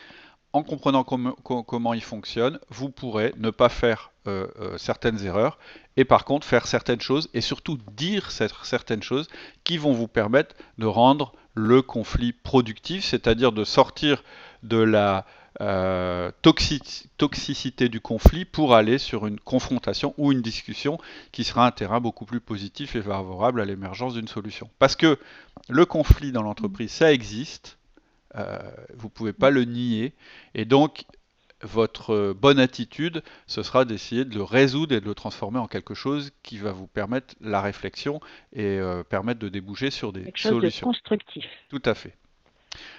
en 0.53 0.63
comprenant 0.63 1.03
comment 1.03 1.93
il 1.93 2.03
fonctionne, 2.03 2.59
vous 2.69 2.89
pourrez 2.89 3.33
ne 3.37 3.49
pas 3.49 3.69
faire 3.69 4.11
euh, 4.27 4.47
euh, 4.59 4.77
certaines 4.77 5.23
erreurs, 5.25 5.57
et 5.95 6.05
par 6.05 6.25
contre 6.25 6.45
faire 6.45 6.65
certaines 6.65 7.01
choses, 7.01 7.29
et 7.33 7.41
surtout 7.41 7.77
dire 7.91 8.31
certaines 8.31 9.03
choses 9.03 9.27
qui 9.63 9.77
vont 9.77 9.93
vous 9.93 10.07
permettre 10.07 10.55
de 10.79 10.85
rendre 10.85 11.33
le 11.55 11.81
conflit 11.81 12.33
productif, 12.33 13.03
c'est-à-dire 13.03 13.51
de 13.51 13.63
sortir 13.63 14.23
de 14.63 14.77
la 14.77 15.25
euh, 15.61 16.31
toxicité 16.41 17.87
du 17.87 18.01
conflit 18.01 18.43
pour 18.43 18.73
aller 18.73 18.97
sur 18.97 19.27
une 19.27 19.39
confrontation 19.39 20.15
ou 20.17 20.31
une 20.31 20.41
discussion 20.41 20.97
qui 21.31 21.43
sera 21.43 21.67
un 21.67 21.71
terrain 21.71 22.01
beaucoup 22.01 22.25
plus 22.25 22.39
positif 22.39 22.95
et 22.95 23.03
favorable 23.03 23.61
à 23.61 23.65
l'émergence 23.65 24.15
d'une 24.15 24.27
solution. 24.27 24.69
Parce 24.79 24.95
que 24.95 25.19
le 25.69 25.85
conflit 25.85 26.31
dans 26.31 26.41
l'entreprise, 26.41 26.91
ça 26.91 27.13
existe, 27.13 27.77
euh, 28.35 28.57
vous 28.95 29.07
ne 29.07 29.11
pouvez 29.11 29.33
pas 29.33 29.51
le 29.51 29.63
nier, 29.65 30.13
et 30.55 30.65
donc 30.65 31.05
votre 31.63 32.33
bonne 32.33 32.59
attitude, 32.59 33.23
ce 33.47 33.63
sera 33.63 33.85
d'essayer 33.85 34.25
de 34.25 34.35
le 34.35 34.43
résoudre 34.43 34.95
et 34.95 35.01
de 35.01 35.05
le 35.05 35.15
transformer 35.15 35.59
en 35.59 35.67
quelque 35.67 35.93
chose 35.93 36.31
qui 36.43 36.57
va 36.57 36.71
vous 36.71 36.87
permettre 36.87 37.35
la 37.41 37.61
réflexion 37.61 38.19
et 38.53 38.79
euh, 38.79 39.03
permettre 39.03 39.39
de 39.39 39.49
déboucher 39.49 39.89
sur 39.89 40.13
des 40.13 40.23
quelque 40.23 40.39
solutions. 40.39 40.87
Chose 40.87 41.01
de 41.03 41.09
constructif. 41.09 41.45
Tout 41.69 41.81
à 41.85 41.93
fait. 41.93 42.15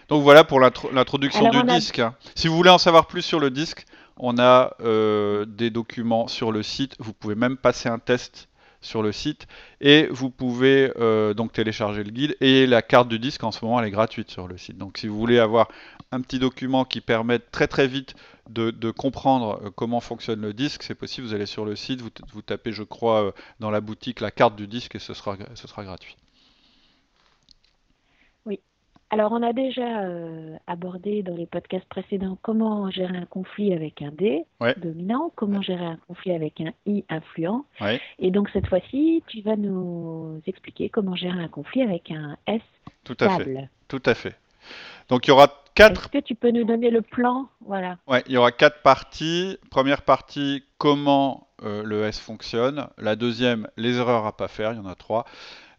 Donc 0.08 0.22
voilà 0.22 0.44
pour 0.44 0.60
l'introduction 0.60 1.50
du 1.50 1.62
disque. 1.64 1.98
Hein. 1.98 2.14
Si 2.34 2.48
vous 2.48 2.56
voulez 2.56 2.70
en 2.70 2.78
savoir 2.78 3.06
plus 3.06 3.22
sur 3.22 3.40
le 3.40 3.50
disque, 3.50 3.86
on 4.16 4.38
a 4.38 4.76
euh, 4.80 5.44
des 5.44 5.70
documents 5.70 6.28
sur 6.28 6.52
le 6.52 6.62
site. 6.62 6.94
Vous 6.98 7.12
pouvez 7.12 7.34
même 7.34 7.56
passer 7.56 7.88
un 7.88 7.98
test 7.98 8.48
sur 8.84 9.02
le 9.02 9.12
site 9.12 9.46
et 9.80 10.06
vous 10.10 10.30
pouvez 10.30 10.92
euh, 10.98 11.32
donc 11.34 11.52
télécharger 11.52 12.04
le 12.04 12.10
guide 12.10 12.36
et 12.40 12.66
la 12.66 12.82
carte 12.82 13.08
du 13.08 13.18
disque 13.18 13.42
en 13.42 13.50
ce 13.50 13.64
moment 13.64 13.80
elle 13.80 13.86
est 13.86 13.90
gratuite 13.90 14.30
sur 14.30 14.46
le 14.46 14.58
site. 14.58 14.76
Donc 14.76 14.98
si 14.98 15.08
vous 15.08 15.18
voulez 15.18 15.38
avoir 15.38 15.68
un 16.12 16.20
petit 16.20 16.38
document 16.38 16.84
qui 16.84 17.00
permette 17.00 17.50
très 17.50 17.66
très 17.66 17.86
vite 17.86 18.14
de, 18.50 18.90
comprendre 18.90 19.60
euh, 19.64 19.70
comment 19.74 20.00
fonctionne 20.00 20.40
le 20.40 20.52
disque, 20.52 20.82
c'est 20.82 20.94
possible, 20.94 21.26
vous 21.26 21.34
allez 21.34 21.46
sur 21.46 21.64
le 21.64 21.76
site, 21.76 22.00
vous, 22.00 22.42
tapez 22.42 22.72
je 22.72 22.82
crois 22.82 23.24
euh, 23.24 23.32
dans 23.60 23.70
la 23.70 23.80
boutique 23.80 24.20
la 24.20 24.30
carte 24.30 24.56
du 24.56 24.66
disque 24.66 24.94
et 24.94 24.98
ce 24.98 25.14
sera, 25.14 25.36
ce 25.54 25.66
sera 25.66 25.84
gratuit. 25.84 26.16
Oui. 28.46 28.60
Alors 29.10 29.32
on 29.32 29.42
a 29.42 29.52
déjà 29.52 30.02
euh, 30.02 30.56
abordé 30.66 31.22
dans 31.22 31.34
les 31.34 31.46
podcasts 31.46 31.86
précédents 31.86 32.38
comment 32.42 32.90
gérer 32.90 33.16
un 33.16 33.26
conflit 33.26 33.72
avec 33.72 34.02
un 34.02 34.10
D 34.10 34.44
dominant, 34.76 35.32
comment 35.36 35.62
gérer 35.62 35.86
un 35.86 35.98
conflit 36.08 36.32
avec 36.32 36.60
un 36.60 36.72
I 36.86 37.04
influent. 37.08 37.64
Et 38.18 38.30
donc 38.30 38.50
cette 38.50 38.66
fois-ci, 38.66 39.22
tu 39.26 39.40
vas 39.40 39.56
nous 39.56 40.40
expliquer 40.46 40.90
comment 40.90 41.16
gérer 41.16 41.42
un 41.42 41.48
conflit 41.48 41.82
avec 41.82 42.10
un 42.10 42.36
S 42.46 42.62
Tout 43.04 43.16
à 43.20 43.38
fait. 43.38 43.68
Tout 43.88 44.02
à 44.04 44.14
fait. 44.14 44.36
Donc 45.08 45.26
il 45.26 45.30
y 45.30 45.32
aura 45.32 45.63
quatre. 45.74 46.02
Est-ce 46.02 46.08
que 46.08 46.24
tu 46.24 46.34
peux 46.34 46.50
nous 46.50 46.64
donner 46.64 46.90
le 46.90 47.02
plan? 47.02 47.48
Voilà. 47.60 47.98
Ouais, 48.06 48.22
il 48.26 48.32
y 48.32 48.36
aura 48.36 48.52
quatre 48.52 48.82
parties. 48.82 49.58
Première 49.70 50.02
partie, 50.02 50.64
comment 50.78 51.48
euh, 51.62 51.82
le 51.82 52.04
S 52.04 52.18
fonctionne. 52.18 52.88
La 52.98 53.16
deuxième, 53.16 53.68
les 53.76 53.96
erreurs 53.96 54.26
à 54.26 54.36
pas 54.36 54.48
faire. 54.48 54.72
Il 54.72 54.76
y 54.76 54.80
en 54.80 54.86
a 54.86 54.94
trois. 54.94 55.24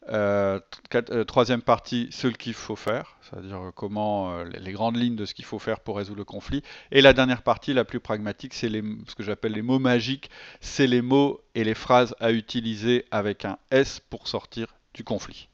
Euh, 0.09 0.59
euh, 0.93 1.23
troisième 1.23 1.63
partie, 1.63 2.09
ce 2.11 2.27
qu'il 2.27 2.53
faut 2.53 2.75
faire, 2.75 3.17
c'est-à-dire 3.21 3.71
comment 3.73 4.43
les 4.43 4.71
grandes 4.71 4.97
lignes 4.97 5.15
de 5.15 5.25
ce 5.25 5.33
qu'il 5.33 5.45
faut 5.45 5.57
faire 5.57 5.79
pour 5.79 5.97
résoudre 5.97 6.19
le 6.19 6.25
conflit. 6.25 6.61
Et 6.91 7.01
la 7.01 7.13
dernière 7.13 7.41
partie, 7.41 7.73
la 7.73 7.85
plus 7.85 7.99
pragmatique, 7.99 8.53
c'est 8.53 8.69
ce 8.69 9.15
que 9.15 9.23
j'appelle 9.23 9.53
les 9.53 9.63
mots 9.63 9.79
magiques. 9.79 10.29
C'est 10.59 10.85
les 10.85 11.01
mots 11.01 11.41
et 11.55 11.63
les 11.63 11.73
phrases 11.73 12.15
à 12.19 12.31
utiliser 12.31 13.05
avec 13.09 13.45
un 13.45 13.57
S 13.71 13.99
pour 13.99 14.27
sortir 14.27 14.75
du 14.93 15.03
conflit. 15.03 15.49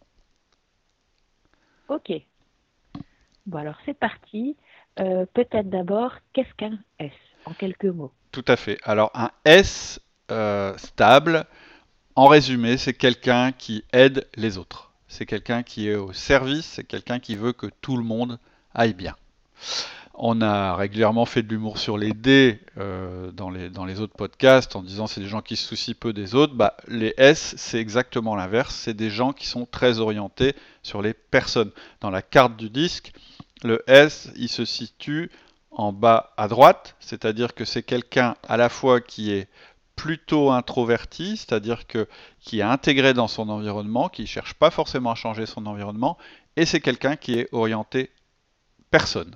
Ok. 1.88 2.12
Bon, 3.46 3.58
alors 3.58 3.78
c'est 3.86 3.98
parti. 3.98 4.56
Euh, 5.00 5.26
peut-être 5.34 5.70
d'abord, 5.70 6.14
qu'est-ce 6.34 6.54
qu'un 6.58 6.78
S 7.00 7.12
en 7.46 7.54
quelques 7.54 7.86
mots? 7.86 8.12
Tout 8.32 8.46
à 8.48 8.56
fait. 8.56 8.78
Alors 8.84 9.12
un 9.14 9.32
S 9.46 10.00
euh, 10.32 10.78
stable, 10.78 11.46
en 12.16 12.28
résumé, 12.28 12.78
c'est 12.78 12.94
quelqu'un 12.94 13.52
qui 13.52 13.84
aide 13.94 14.28
les 14.36 14.58
autres. 14.58 14.92
C'est 15.08 15.26
quelqu'un 15.26 15.64
qui 15.64 15.90
est 15.90 15.96
au 15.96 16.14
service, 16.14 16.66
c'est 16.66 16.84
quelqu'un 16.84 17.20
qui 17.20 17.36
veut 17.36 17.54
que 17.54 17.68
tout 17.82 17.98
le 17.98 18.04
monde 18.04 18.40
aille 18.74 18.94
bien. 18.94 19.16
On 20.24 20.40
a 20.42 20.76
régulièrement 20.76 21.26
fait 21.26 21.42
de 21.42 21.50
l'humour 21.50 21.80
sur 21.80 21.98
les 21.98 22.14
D 22.14 22.60
euh, 22.78 23.32
dans, 23.32 23.50
les, 23.50 24.00
autres 24.00 24.16
podcasts 24.16 24.76
en 24.76 24.84
disant 24.84 25.08
c'est 25.08 25.20
des 25.20 25.28
gens 25.28 25.42
qui 25.42 25.56
se 25.56 25.68
soucient 25.68 25.96
peu 26.00 26.14
des 26.14 26.36
autres. 26.36 26.54
Bah, 26.54 26.78
les 26.88 27.16
S, 27.18 27.56
c'est 27.58 27.80
exactement 27.80 28.36
l'inverse. 28.36 28.76
C'est 28.76 28.94
des 28.94 29.10
gens 29.10 29.34
qui 29.34 29.48
sont 29.48 29.66
très 29.66 29.98
orientés 29.98 30.56
sur 30.84 31.02
les 31.02 31.16
personnes. 31.16 31.72
Dans 32.02 32.12
la 32.12 32.22
carte 32.22 32.56
du 32.56 32.70
disque, 32.70 33.14
le 33.64 33.82
S, 33.88 34.32
il 34.36 34.48
se 34.48 34.64
situe 34.64 35.32
en 35.72 35.92
bas 35.92 36.34
à 36.38 36.48
droite, 36.48 36.96
c'est-à-dire 37.00 37.56
que 37.56 37.66
c'est 37.66 37.82
quelqu'un 37.82 38.36
à 38.48 38.58
la 38.58 38.70
fois 38.70 39.02
qui 39.02 39.32
est 39.32 39.48
plutôt 39.96 40.52
introverti, 40.52 41.36
c'est-à-dire 41.36 41.88
que 41.88 42.08
qui 42.40 42.60
est 42.60 42.64
intégré 42.64 43.16
dans 43.16 43.28
son 43.28 43.50
environnement, 43.50 44.08
qui 44.08 44.22
ne 44.22 44.28
cherche 44.28 44.54
pas 44.54 44.70
forcément 44.70 45.14
à 45.14 45.16
changer 45.16 45.48
son 45.48 45.66
environnement, 45.66 46.20
et 46.58 46.68
c'est 46.68 46.80
quelqu'un 46.80 47.16
qui 47.16 47.40
est 47.40 47.50
orienté 47.54 48.12
personne. 48.92 49.36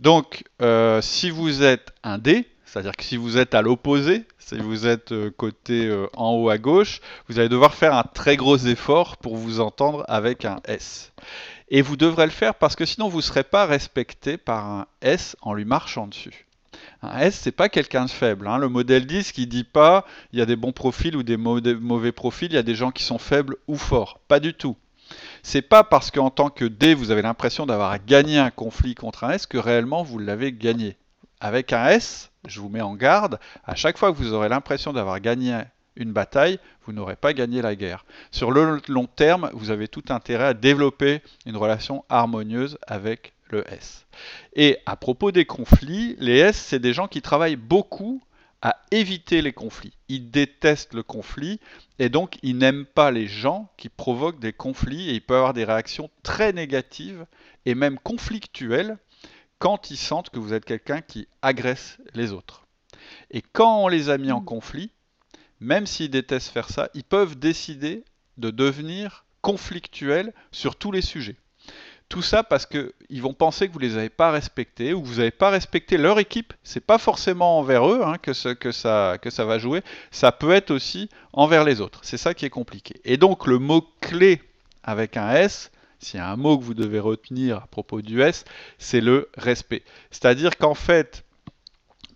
Donc, 0.00 0.44
euh, 0.62 1.02
si 1.02 1.28
vous 1.28 1.62
êtes 1.62 1.92
un 2.02 2.16
D, 2.16 2.48
c'est-à-dire 2.64 2.96
que 2.96 3.04
si 3.04 3.18
vous 3.18 3.36
êtes 3.36 3.54
à 3.54 3.60
l'opposé, 3.60 4.24
si 4.38 4.56
vous 4.56 4.86
êtes 4.86 5.12
euh, 5.12 5.30
côté 5.30 5.86
euh, 5.86 6.06
en 6.16 6.32
haut 6.32 6.48
à 6.48 6.56
gauche, 6.56 7.02
vous 7.28 7.38
allez 7.38 7.50
devoir 7.50 7.74
faire 7.74 7.94
un 7.94 8.04
très 8.04 8.36
gros 8.36 8.56
effort 8.56 9.18
pour 9.18 9.36
vous 9.36 9.60
entendre 9.60 10.04
avec 10.08 10.46
un 10.46 10.60
S. 10.64 11.12
Et 11.68 11.82
vous 11.82 11.98
devrez 11.98 12.24
le 12.24 12.32
faire 12.32 12.54
parce 12.54 12.76
que 12.76 12.86
sinon 12.86 13.08
vous 13.08 13.18
ne 13.18 13.22
serez 13.22 13.44
pas 13.44 13.66
respecté 13.66 14.38
par 14.38 14.64
un 14.64 14.86
S 15.02 15.36
en 15.42 15.52
lui 15.52 15.66
marchant 15.66 16.06
dessus. 16.06 16.46
Un 17.02 17.18
S, 17.18 17.38
c'est 17.42 17.52
pas 17.52 17.68
quelqu'un 17.68 18.06
de 18.06 18.10
faible. 18.10 18.48
Hein. 18.48 18.56
Le 18.56 18.70
modèle 18.70 19.04
10 19.04 19.32
qui 19.32 19.46
dit 19.46 19.64
pas 19.64 20.06
il 20.32 20.38
y 20.38 20.42
a 20.42 20.46
des 20.46 20.56
bons 20.56 20.72
profils 20.72 21.14
ou 21.14 21.22
des 21.22 21.36
mauvais 21.36 22.12
profils, 22.12 22.50
il 22.50 22.54
y 22.54 22.58
a 22.58 22.62
des 22.62 22.74
gens 22.74 22.90
qui 22.90 23.02
sont 23.02 23.18
faibles 23.18 23.56
ou 23.68 23.76
forts. 23.76 24.18
Pas 24.28 24.40
du 24.40 24.54
tout. 24.54 24.76
C'est 25.42 25.62
pas 25.62 25.84
parce 25.84 26.10
qu'en 26.10 26.30
tant 26.30 26.50
que 26.50 26.64
D, 26.64 26.94
vous 26.94 27.10
avez 27.10 27.22
l'impression 27.22 27.66
d'avoir 27.66 28.04
gagné 28.04 28.38
un 28.38 28.50
conflit 28.50 28.94
contre 28.94 29.24
un 29.24 29.30
S 29.32 29.46
que 29.46 29.58
réellement 29.58 30.02
vous 30.02 30.18
l'avez 30.18 30.52
gagné. 30.52 30.96
Avec 31.40 31.72
un 31.72 31.86
S, 31.88 32.30
je 32.46 32.60
vous 32.60 32.68
mets 32.68 32.80
en 32.80 32.94
garde, 32.94 33.38
à 33.64 33.74
chaque 33.74 33.98
fois 33.98 34.12
que 34.12 34.16
vous 34.16 34.32
aurez 34.32 34.48
l'impression 34.48 34.92
d'avoir 34.92 35.20
gagné 35.20 35.62
une 35.96 36.12
bataille, 36.12 36.58
vous 36.86 36.92
n'aurez 36.92 37.16
pas 37.16 37.32
gagné 37.32 37.62
la 37.62 37.74
guerre. 37.74 38.04
Sur 38.30 38.50
le 38.50 38.80
long 38.88 39.06
terme, 39.06 39.50
vous 39.52 39.70
avez 39.70 39.88
tout 39.88 40.04
intérêt 40.08 40.46
à 40.46 40.54
développer 40.54 41.22
une 41.46 41.56
relation 41.56 42.04
harmonieuse 42.08 42.78
avec 42.86 43.32
le 43.48 43.64
S. 43.72 44.06
Et 44.54 44.78
à 44.86 44.96
propos 44.96 45.32
des 45.32 45.44
conflits, 45.44 46.16
les 46.18 46.38
S, 46.38 46.56
c'est 46.56 46.78
des 46.78 46.92
gens 46.92 47.08
qui 47.08 47.22
travaillent 47.22 47.56
beaucoup 47.56 48.22
à 48.62 48.84
éviter 48.90 49.42
les 49.42 49.52
conflits. 49.52 49.92
Ils 50.08 50.30
détestent 50.30 50.94
le 50.94 51.02
conflit 51.02 51.60
et 51.98 52.08
donc 52.08 52.38
ils 52.42 52.56
n'aiment 52.56 52.86
pas 52.86 53.10
les 53.10 53.26
gens 53.26 53.70
qui 53.76 53.88
provoquent 53.88 54.40
des 54.40 54.52
conflits 54.52 55.08
et 55.08 55.14
ils 55.14 55.24
peuvent 55.24 55.38
avoir 55.38 55.54
des 55.54 55.64
réactions 55.64 56.10
très 56.22 56.52
négatives 56.52 57.26
et 57.64 57.74
même 57.74 57.98
conflictuelles 57.98 58.98
quand 59.58 59.90
ils 59.90 59.96
sentent 59.96 60.30
que 60.30 60.38
vous 60.38 60.52
êtes 60.52 60.64
quelqu'un 60.64 61.00
qui 61.00 61.28
agresse 61.42 61.98
les 62.14 62.32
autres. 62.32 62.66
Et 63.30 63.42
quand 63.42 63.84
on 63.84 63.88
les 63.88 64.08
a 64.08 64.18
mis 64.18 64.32
en 64.32 64.40
mm. 64.40 64.46
conflit, 64.46 64.90
même 65.60 65.86
s'ils 65.86 66.10
détestent 66.10 66.52
faire 66.52 66.70
ça, 66.70 66.88
ils 66.94 67.04
peuvent 67.04 67.38
décider 67.38 68.04
de 68.38 68.50
devenir 68.50 69.24
conflictuels 69.42 70.32
sur 70.50 70.76
tous 70.76 70.92
les 70.92 71.02
sujets. 71.02 71.36
Tout 72.10 72.22
ça 72.22 72.42
parce 72.42 72.66
qu'ils 72.66 73.22
vont 73.22 73.32
penser 73.32 73.68
que 73.68 73.72
vous 73.72 73.78
ne 73.78 73.86
les 73.86 73.96
avez 73.96 74.08
pas 74.08 74.32
respectés 74.32 74.92
ou 74.92 75.00
que 75.00 75.06
vous 75.06 75.18
n'avez 75.18 75.30
pas 75.30 75.48
respecté 75.48 75.96
leur 75.96 76.18
équipe. 76.18 76.52
C'est 76.64 76.84
pas 76.84 76.98
forcément 76.98 77.58
envers 77.60 77.88
eux 77.88 78.02
hein, 78.04 78.18
que, 78.18 78.52
que, 78.52 78.72
ça, 78.72 79.16
que 79.22 79.30
ça 79.30 79.44
va 79.44 79.58
jouer. 79.58 79.82
Ça 80.10 80.32
peut 80.32 80.50
être 80.50 80.72
aussi 80.72 81.08
envers 81.32 81.64
les 81.64 81.80
autres. 81.80 82.00
C'est 82.02 82.16
ça 82.16 82.34
qui 82.34 82.44
est 82.44 82.50
compliqué. 82.50 83.00
Et 83.04 83.16
donc 83.16 83.46
le 83.46 83.60
mot 83.60 83.86
clé 84.00 84.42
avec 84.82 85.16
un 85.16 85.30
S, 85.30 85.70
s'il 86.00 86.18
y 86.18 86.20
a 86.20 86.28
un 86.28 86.34
mot 86.34 86.58
que 86.58 86.64
vous 86.64 86.74
devez 86.74 86.98
retenir 86.98 87.58
à 87.58 87.66
propos 87.68 88.02
du 88.02 88.20
S, 88.22 88.44
c'est 88.78 89.00
le 89.00 89.30
respect. 89.36 89.84
C'est-à-dire 90.10 90.56
qu'en 90.56 90.74
fait, 90.74 91.24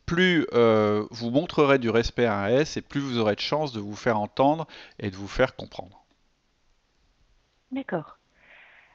plus 0.07 0.45
euh, 0.55 1.07
vous 1.13 1.31
montrerez 1.31 1.79
du 1.79 1.89
respect 1.89 2.27
à 2.27 2.37
un 2.37 2.49
S 2.49 2.77
et 2.77 2.83
plus 2.83 3.01
vous 3.01 3.19
aurez 3.19 3.37
de 3.37 3.41
chances 3.41 3.73
de 3.73 3.81
vous 3.81 3.95
faire 3.95 4.19
entendre 4.19 4.67
et 4.99 5.11
de 5.11 5.17
vous 5.17 5.29
faire 5.29 5.55
comprendre. 5.55 6.05
D'accord. 7.71 8.19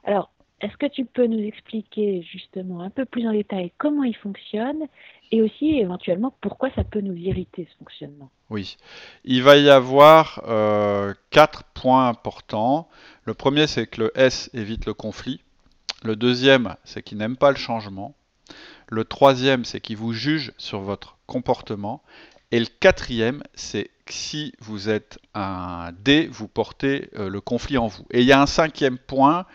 Alors, 0.03 0.29
est-ce 0.61 0.75
que 0.77 0.87
tu 0.87 1.05
peux 1.05 1.25
nous 1.25 1.43
expliquer 1.43 2.21
justement 2.21 2.81
un 2.81 2.89
peu 2.89 3.05
plus 3.05 3.27
en 3.27 3.31
détail 3.31 3.71
comment 3.77 4.03
il 4.03 4.15
fonctionne 4.15 4.87
et 5.31 5.41
aussi 5.41 5.77
éventuellement 5.77 6.33
pourquoi 6.41 6.69
ça 6.75 6.83
peut 6.83 7.01
nous 7.01 7.15
irriter 7.15 7.67
ce 7.71 7.77
fonctionnement? 7.77 8.29
Oui, 8.49 8.77
il 9.23 9.43
va 9.43 9.57
y 9.57 9.69
avoir 9.69 10.43
euh, 10.47 11.13
quatre 11.29 11.63
points 11.63 12.07
importants. 12.07 12.89
Le 13.25 13.33
premier, 13.33 13.67
c'est 13.67 13.87
que 13.87 14.01
le 14.01 14.11
S 14.15 14.49
évite 14.53 14.85
le 14.85 14.93
conflit. 14.93 15.41
Le 16.03 16.15
deuxième, 16.15 16.75
c'est 16.83 17.03
qu'il 17.03 17.17
n'aime 17.17 17.37
pas 17.37 17.51
le 17.51 17.57
changement. 17.57 18.15
Le 18.87 19.03
troisième, 19.05 19.65
c'est 19.65 19.79
qu'il 19.79 19.97
vous 19.97 20.13
juge 20.13 20.51
sur 20.57 20.79
votre 20.79 21.17
comportement. 21.27 22.01
Et 22.51 22.59
le 22.59 22.65
quatrième, 22.65 23.43
c'est 23.53 23.91
que 24.05 24.13
si 24.13 24.53
vous 24.59 24.89
êtes 24.89 25.19
un 25.35 25.91
D, 25.99 26.27
vous 26.31 26.47
portez 26.47 27.09
euh, 27.15 27.29
le 27.29 27.41
conflit 27.41 27.77
en 27.77 27.87
vous. 27.87 28.05
Et 28.09 28.21
il 28.21 28.25
y 28.25 28.31
a 28.31 28.41
un 28.41 28.47
cinquième 28.47 28.97
point 28.97 29.45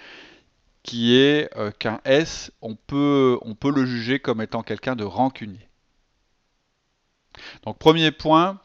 qui 0.84 1.16
est 1.16 1.50
euh, 1.56 1.72
qu'un 1.72 2.00
S, 2.04 2.52
on 2.60 2.76
peut, 2.76 3.40
le 3.64 3.86
juger 3.86 4.20
comme 4.20 4.40
étant 4.40 4.62
quelqu'un 4.62 4.94
de 4.94 5.02
rancunier. 5.02 5.68
Donc 7.64 7.78
premier 7.78 8.12
point, 8.12 8.60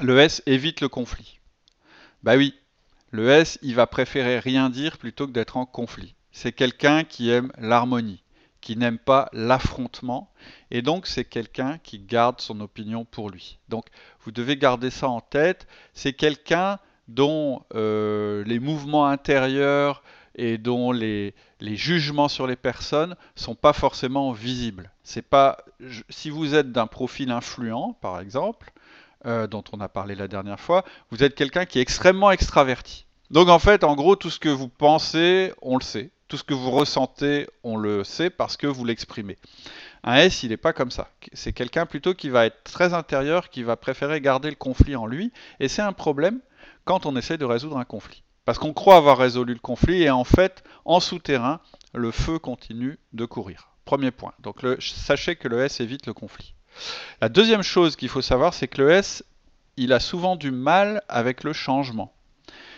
le 0.00 0.18
S 0.18 0.42
évite 0.44 0.82
le 0.82 0.88
conflit. 0.88 1.38
Bah 2.22 2.36
oui, 2.36 2.54
le 3.12 3.30
S, 3.30 3.58
il 3.62 3.76
va 3.76 3.86
préférer 3.86 4.40
rien 4.40 4.68
dire 4.68 4.98
plutôt 4.98 5.26
que 5.26 5.32
d'être 5.32 5.56
en 5.56 5.64
conflit. 5.64 6.14
C'est 6.32 6.52
quelqu'un 6.52 7.04
qui 7.04 7.30
aime 7.30 7.52
l'harmonie, 7.58 8.22
qui 8.60 8.76
n'aime 8.76 8.98
pas 8.98 9.30
l'affrontement, 9.32 10.32
et 10.72 10.82
donc 10.82 11.06
c'est 11.06 11.24
quelqu'un 11.24 11.78
qui 11.78 12.00
garde 12.00 12.40
son 12.40 12.60
opinion 12.60 13.04
pour 13.04 13.30
lui. 13.30 13.58
Donc 13.68 13.86
vous 14.24 14.32
devez 14.32 14.56
garder 14.56 14.90
ça 14.90 15.08
en 15.08 15.20
tête. 15.20 15.68
C'est 15.94 16.12
quelqu'un 16.12 16.80
dont 17.06 17.62
euh, 17.76 18.42
les 18.44 18.58
mouvements 18.58 19.06
intérieurs, 19.06 20.02
et 20.36 20.58
dont 20.58 20.92
les, 20.92 21.34
jugements 21.60 22.28
sur 22.28 22.46
les 22.46 22.56
personnes 22.56 23.16
sont 23.34 23.54
pas 23.54 23.72
forcément 23.72 24.32
visibles. 24.32 24.90
C'est 25.02 25.22
pas 25.22 25.58
si 26.10 26.30
vous 26.30 26.54
êtes 26.54 26.70
d'un 26.70 26.86
profil 26.86 27.30
influent, 27.30 27.96
par 28.00 28.20
exemple, 28.20 28.72
euh, 29.24 29.46
dont 29.46 29.64
on 29.72 29.80
a 29.80 29.88
parlé 29.88 30.14
la 30.14 30.28
dernière 30.28 30.60
fois, 30.60 30.84
vous 31.10 31.24
êtes 31.24 31.34
quelqu'un 31.34 31.64
qui 31.64 31.78
est 31.78 31.82
extrêmement 31.82 32.30
extraverti. 32.30 33.06
Donc 33.30 33.48
en 33.48 33.58
fait, 33.58 33.82
en 33.82 33.96
gros, 33.96 34.14
tout 34.14 34.30
ce 34.30 34.38
que 34.38 34.48
vous 34.48 34.68
pensez, 34.68 35.52
on 35.62 35.76
le 35.76 35.82
sait. 35.82 36.10
Tout 36.28 36.36
ce 36.36 36.44
que 36.44 36.54
vous 36.54 36.70
ressentez, 36.70 37.48
on 37.62 37.76
le 37.76 38.04
sait 38.04 38.30
parce 38.30 38.56
que 38.56 38.66
vous 38.66 38.84
l'exprimez. 38.84 39.38
Un 40.02 40.16
S, 40.16 40.42
il 40.42 40.50
n'est 40.50 40.56
pas 40.56 40.72
comme 40.72 40.90
ça. 40.90 41.08
C'est 41.32 41.52
quelqu'un 41.52 41.86
plutôt 41.86 42.14
qui 42.14 42.28
va 42.28 42.46
être 42.46 42.62
très 42.64 42.94
intérieur, 42.94 43.48
qui 43.48 43.62
va 43.62 43.76
préférer 43.76 44.20
garder 44.20 44.50
le 44.50 44.56
conflit 44.56 44.96
en 44.96 45.06
lui. 45.06 45.32
Et 45.60 45.68
c'est 45.68 45.82
un 45.82 45.92
problème 45.92 46.40
quand 46.84 47.06
on 47.06 47.16
essaie 47.16 47.38
de 47.38 47.44
résoudre 47.44 47.78
un 47.78 47.84
conflit. 47.84 48.22
Parce 48.46 48.58
qu'on 48.58 48.72
croit 48.72 48.96
avoir 48.96 49.18
résolu 49.18 49.52
le 49.52 49.60
conflit 49.60 50.04
et 50.04 50.10
en 50.10 50.24
fait, 50.24 50.64
en 50.84 51.00
souterrain, 51.00 51.60
le 51.92 52.12
feu 52.12 52.38
continue 52.38 52.98
de 53.12 53.26
courir. 53.26 53.68
Premier 53.84 54.12
point. 54.12 54.32
Donc 54.38 54.64
sachez 54.80 55.36
que 55.36 55.48
le 55.48 55.64
S 55.64 55.80
évite 55.80 56.06
le 56.06 56.14
conflit. 56.14 56.54
La 57.20 57.28
deuxième 57.28 57.62
chose 57.62 57.96
qu'il 57.96 58.08
faut 58.08 58.22
savoir, 58.22 58.54
c'est 58.54 58.68
que 58.68 58.82
le 58.82 58.90
S, 58.90 59.24
il 59.76 59.92
a 59.92 60.00
souvent 60.00 60.36
du 60.36 60.52
mal 60.52 61.02
avec 61.08 61.42
le 61.42 61.52
changement. 61.52 62.14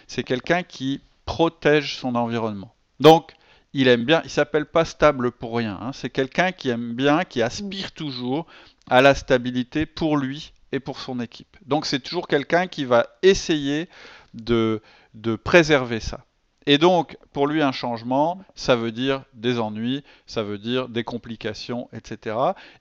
C'est 0.06 0.24
quelqu'un 0.24 0.62
qui 0.62 1.02
protège 1.26 1.96
son 1.98 2.14
environnement. 2.14 2.74
Donc, 2.98 3.32
il 3.74 3.88
aime 3.88 4.04
bien, 4.04 4.22
il 4.24 4.30
s'appelle 4.30 4.64
pas 4.64 4.86
stable 4.86 5.30
pour 5.30 5.54
rien. 5.54 5.78
Hein. 5.82 5.90
C'est 5.92 6.08
quelqu'un 6.08 6.52
qui 6.52 6.70
aime 6.70 6.94
bien, 6.94 7.24
qui 7.24 7.42
aspire 7.42 7.92
toujours 7.92 8.46
à 8.88 9.02
la 9.02 9.14
stabilité 9.14 9.84
pour 9.84 10.16
lui 10.16 10.54
et 10.72 10.80
pour 10.80 10.98
son 10.98 11.20
équipe. 11.20 11.58
Donc, 11.66 11.84
c'est 11.84 12.00
toujours 12.00 12.26
quelqu'un 12.26 12.66
qui 12.68 12.86
va 12.86 13.06
essayer 13.22 13.88
de, 14.32 14.80
de 15.14 15.36
préserver 15.36 16.00
ça. 16.00 16.24
Et 16.66 16.76
donc, 16.76 17.16
pour 17.32 17.46
lui, 17.46 17.62
un 17.62 17.72
changement, 17.72 18.42
ça 18.54 18.76
veut 18.76 18.92
dire 18.92 19.24
des 19.32 19.58
ennuis, 19.58 20.04
ça 20.26 20.42
veut 20.42 20.58
dire 20.58 20.88
des 20.88 21.02
complications, 21.02 21.88
etc. 21.94 22.36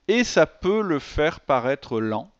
Et 0.08 0.24
ça 0.24 0.44
peut 0.46 0.82
le 0.82 0.98
faire 0.98 1.40
paraître 1.40 1.98
lent, 1.98 2.30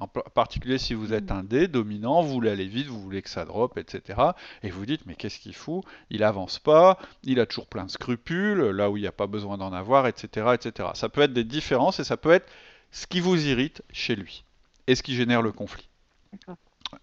en 0.00 0.08
particulier 0.08 0.78
si 0.78 0.94
vous 0.94 1.12
êtes 1.12 1.30
un 1.30 1.42
dé 1.42 1.68
dominant, 1.68 2.22
vous 2.22 2.32
voulez 2.32 2.50
aller 2.50 2.66
vite, 2.66 2.86
vous 2.86 3.00
voulez 3.00 3.20
que 3.22 3.28
ça 3.28 3.44
drop, 3.44 3.76
etc. 3.76 4.20
Et 4.62 4.70
vous 4.70 4.86
dites, 4.86 5.04
mais 5.06 5.14
qu'est-ce 5.14 5.38
qu'il 5.38 5.54
fout? 5.54 5.84
Il 6.10 6.24
avance 6.24 6.58
pas, 6.58 6.98
il 7.22 7.40
a 7.40 7.46
toujours 7.46 7.66
plein 7.66 7.84
de 7.84 7.90
scrupules, 7.90 8.60
là 8.60 8.90
où 8.90 8.96
il 8.96 9.00
n'y 9.00 9.06
a 9.06 9.12
pas 9.12 9.26
besoin 9.26 9.58
d'en 9.58 9.72
avoir, 9.72 10.06
etc., 10.06 10.48
etc. 10.54 10.90
Ça 10.94 11.08
peut 11.08 11.22
être 11.22 11.34
des 11.34 11.44
différences 11.44 12.00
et 12.00 12.04
ça 12.04 12.16
peut 12.16 12.32
être 12.32 12.50
ce 12.90 13.06
qui 13.06 13.20
vous 13.20 13.46
irrite 13.46 13.82
chez 13.92 14.16
lui 14.16 14.44
et 14.86 14.94
ce 14.94 15.02
qui 15.02 15.14
génère 15.14 15.42
le 15.42 15.52
conflit. 15.52 15.88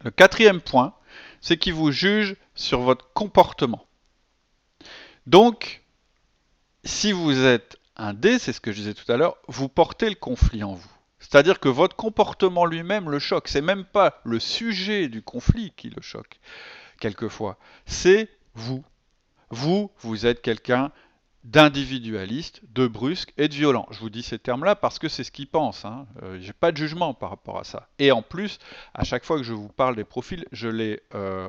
Le 0.04 0.12
quatrième 0.12 0.62
point, 0.62 0.94
c'est 1.42 1.58
qu'il 1.58 1.74
vous 1.74 1.92
juge 1.92 2.36
sur 2.56 2.82
votre 2.82 3.12
comportement. 3.14 3.86
Donc, 5.28 5.84
si 6.84 7.12
vous 7.12 7.46
êtes 7.46 7.78
un 7.96 8.14
D, 8.14 8.40
c'est 8.40 8.54
ce 8.54 8.62
que 8.62 8.72
je 8.72 8.78
disais 8.78 8.94
tout 8.94 9.12
à 9.12 9.18
l'heure, 9.18 9.38
vous 9.48 9.70
portez 9.70 10.10
le 10.10 10.16
conflit 10.16 10.64
en 10.64 10.74
vous. 10.74 10.92
C'est-à-dire 11.20 11.60
que 11.60 11.70
votre 11.70 11.96
comportement 11.96 12.66
lui-même 12.66 13.10
le 13.10 13.20
choque. 13.20 13.50
C'est 13.50 13.62
même 13.62 13.84
pas 13.84 14.22
le 14.24 14.40
sujet 14.40 15.10
du 15.10 15.22
conflit 15.22 15.74
qui 15.76 15.90
le 15.90 16.02
choque, 16.02 16.40
quelquefois. 17.00 17.58
C'est 17.86 18.30
vous. 18.56 18.84
Vous, 19.50 19.92
vous 20.00 20.26
êtes 20.26 20.42
quelqu'un 20.42 20.92
d'individualiste, 21.46 22.62
de 22.74 22.86
brusque 22.86 23.34
et 23.38 23.48
de 23.48 23.54
violent. 23.54 23.88
Je 23.92 24.00
vous 24.00 24.10
dis 24.10 24.24
ces 24.24 24.38
termes-là 24.38 24.76
parce 24.76 25.00
que 25.00 25.08
c'est 25.08 25.24
ce 25.24 25.32
qu'ils 25.32 25.48
pensent. 25.48 25.86
Hein. 25.86 26.06
Euh, 26.22 26.38
J'ai 26.42 26.52
pas 26.52 26.72
de 26.72 26.78
jugement 26.78 27.14
par 27.14 27.30
rapport 27.30 27.58
à 27.58 27.64
ça. 27.64 27.88
Et 27.98 28.12
en 28.12 28.22
plus, 28.22 28.60
à 28.94 29.06
chaque 29.06 29.24
fois 29.24 29.38
que 29.38 29.44
je 29.44 29.54
vous 29.54 29.70
parle 29.70 29.96
des 29.96 30.04
profils, 30.04 30.46
je 30.52 30.68
les 30.68 31.02
euh, 31.16 31.48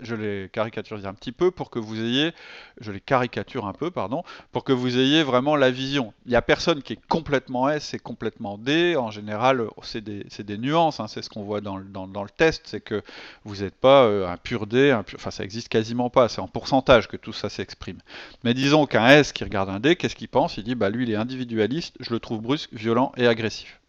je 0.00 0.14
les 0.14 0.48
caricaturise 0.50 1.06
un 1.06 1.14
petit 1.14 1.32
peu 1.32 1.50
pour 1.50 1.68
que 1.68 1.78
vous 1.78 2.00
ayez, 2.00 2.32
je 2.80 2.90
les 2.90 3.00
caricature 3.00 3.66
un 3.66 3.74
peu, 3.74 3.90
pardon, 3.90 4.24
pour 4.50 4.64
que 4.64 4.72
vous 4.72 4.98
ayez 4.98 5.22
vraiment 5.22 5.56
la 5.56 5.70
vision. 5.70 6.14
Il 6.24 6.32
y 6.32 6.36
a 6.36 6.42
personne 6.42 6.82
qui 6.82 6.94
est 6.94 7.06
complètement 7.08 7.68
S 7.68 7.92
et 7.92 7.98
complètement 7.98 8.56
D. 8.56 8.96
En 8.96 9.10
général, 9.10 9.66
c'est 9.82 10.02
des, 10.02 10.58
nuances. 10.58 11.00
Hein. 11.00 11.06
C'est 11.06 11.22
ce 11.22 11.28
qu'on 11.28 11.42
voit 11.42 11.60
dans, 11.60 11.76
le 11.76 12.30
test, 12.34 12.62
c'est 12.64 12.80
que 12.80 13.02
vous 13.44 13.62
n'êtes 13.62 13.74
pas 13.74 14.04
euh, 14.04 14.26
un 14.26 14.38
pur 14.38 14.66
D, 14.66 14.96
enfin 15.14 15.30
ça 15.30 15.44
existe 15.44 15.68
quasiment 15.68 16.08
pas. 16.08 16.30
C'est 16.30 16.40
en 16.40 16.48
pourcentage 16.48 17.08
que 17.08 17.18
tout 17.18 17.34
ça 17.34 17.50
s'exprime. 17.50 17.98
Mais 18.42 18.54
disons 18.54 18.69
disons 18.70 18.86
qu'un 18.86 19.08
S 19.08 19.32
qui 19.32 19.42
regarde 19.42 19.68
un 19.68 19.80
D, 19.80 19.96
qu'est-ce 19.96 20.14
qu'il 20.14 20.28
pense? 20.28 20.56
Il 20.56 20.62
dit 20.62 20.76
bah 20.76 20.90
lui 20.90 21.02
il 21.02 21.10
est 21.10 21.16
individualiste, 21.16 21.96
je 21.98 22.10
le 22.10 22.20
trouve 22.20 22.40
brusque, 22.40 22.72
violent 22.72 23.10
et 23.16 23.26
agressif. 23.26 23.80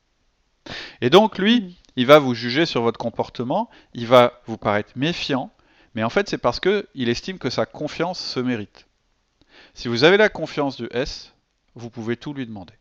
Et 1.02 1.12
donc 1.12 1.38
lui, 1.38 1.62
mm. 1.62 1.74
il 1.98 2.08
va 2.08 2.18
vous 2.18 2.34
juger 2.34 2.66
sur 2.66 2.82
votre 2.82 2.98
comportement, 2.98 3.70
il 3.94 4.08
va 4.08 4.42
vous 4.48 4.58
paraître 4.58 4.92
méfiant, 4.96 5.52
mais 5.94 6.04
en 6.04 6.10
fait 6.10 6.28
c'est 6.28 6.40
parce 6.40 6.60
que 6.60 6.88
il 6.96 7.10
estime 7.10 7.38
que 7.38 7.52
sa 7.52 7.68
confiance 7.68 8.20
se 8.20 8.40
mérite. 8.40 8.88
Si 9.76 9.88
vous 9.88 10.04
avez 10.04 10.18
la 10.18 10.30
confiance 10.30 10.78
du 10.78 10.88
S, 10.90 11.36
vous 11.76 11.92
pouvez 11.92 12.18
tout 12.18 12.34
lui 12.34 12.48
demander. 12.48 12.74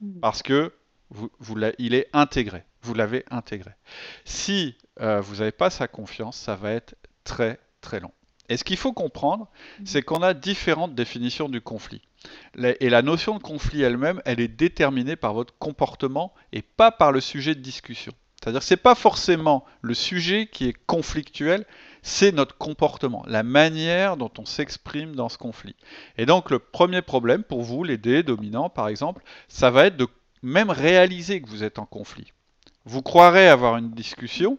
Mm. 0.00 0.20
Parce 0.20 0.44
que 0.44 0.72
vous, 1.10 1.30
il 1.78 1.94
est 1.94 2.08
intégré, 2.12 2.62
vous 2.82 2.94
l'avez 2.94 3.24
intégré. 3.28 3.72
Si 4.24 4.76
euh, 5.00 5.20
vous 5.20 5.38
n'avez 5.38 5.50
pas 5.50 5.70
sa 5.70 5.88
confiance, 5.88 6.36
ça 6.36 6.54
va 6.54 6.70
être 6.70 6.94
très 7.24 7.58
très 7.80 7.98
long. 7.98 8.12
Et 8.52 8.58
ce 8.58 8.64
qu'il 8.64 8.76
faut 8.76 8.92
comprendre, 8.92 9.48
mhm. 9.78 9.86
c'est 9.86 10.02
qu'on 10.02 10.20
a 10.20 10.34
différentes 10.34 10.94
définitions 10.94 11.48
du 11.48 11.62
conflit. 11.62 12.02
Et 12.80 12.90
la 12.90 13.00
notion 13.00 13.38
de 13.38 13.42
conflit 13.42 13.80
elle-même, 13.80 14.20
elle 14.26 14.40
est 14.40 14.46
déterminée 14.48 15.16
par 15.16 15.32
votre 15.32 15.56
comportement 15.58 16.34
et 16.52 16.60
pas 16.60 16.90
par 16.90 17.12
le 17.12 17.22
sujet 17.22 17.54
de 17.54 17.60
discussion. 17.60 18.12
C'est-à-dire 18.36 18.60
que 18.60 18.66
ce 18.66 18.74
n'est 18.74 18.80
pas 18.80 18.94
forcément 18.94 19.64
le 19.80 19.94
sujet 19.94 20.48
qui 20.52 20.66
est 20.68 20.76
conflictuel, 20.86 21.64
c'est 22.02 22.30
notre 22.30 22.58
comportement, 22.58 23.24
la 23.26 23.42
manière 23.42 24.18
dont 24.18 24.30
on 24.36 24.44
s'exprime 24.44 25.16
dans 25.16 25.30
ce 25.30 25.38
conflit. 25.38 25.74
Et 26.18 26.26
donc 26.26 26.50
le 26.50 26.58
premier 26.58 27.00
problème 27.00 27.44
pour 27.44 27.62
vous, 27.62 27.84
les 27.84 27.96
dés 27.96 28.22
dominants 28.22 28.68
par 28.68 28.88
exemple, 28.88 29.22
ça 29.48 29.70
va 29.70 29.86
être 29.86 29.96
de 29.96 30.08
même 30.42 30.70
réaliser 30.70 31.40
que 31.40 31.48
vous 31.48 31.64
êtes 31.64 31.78
en 31.78 31.86
conflit. 31.86 32.34
Vous 32.84 33.00
croirez 33.00 33.48
avoir 33.48 33.78
une 33.78 33.92
discussion, 33.92 34.58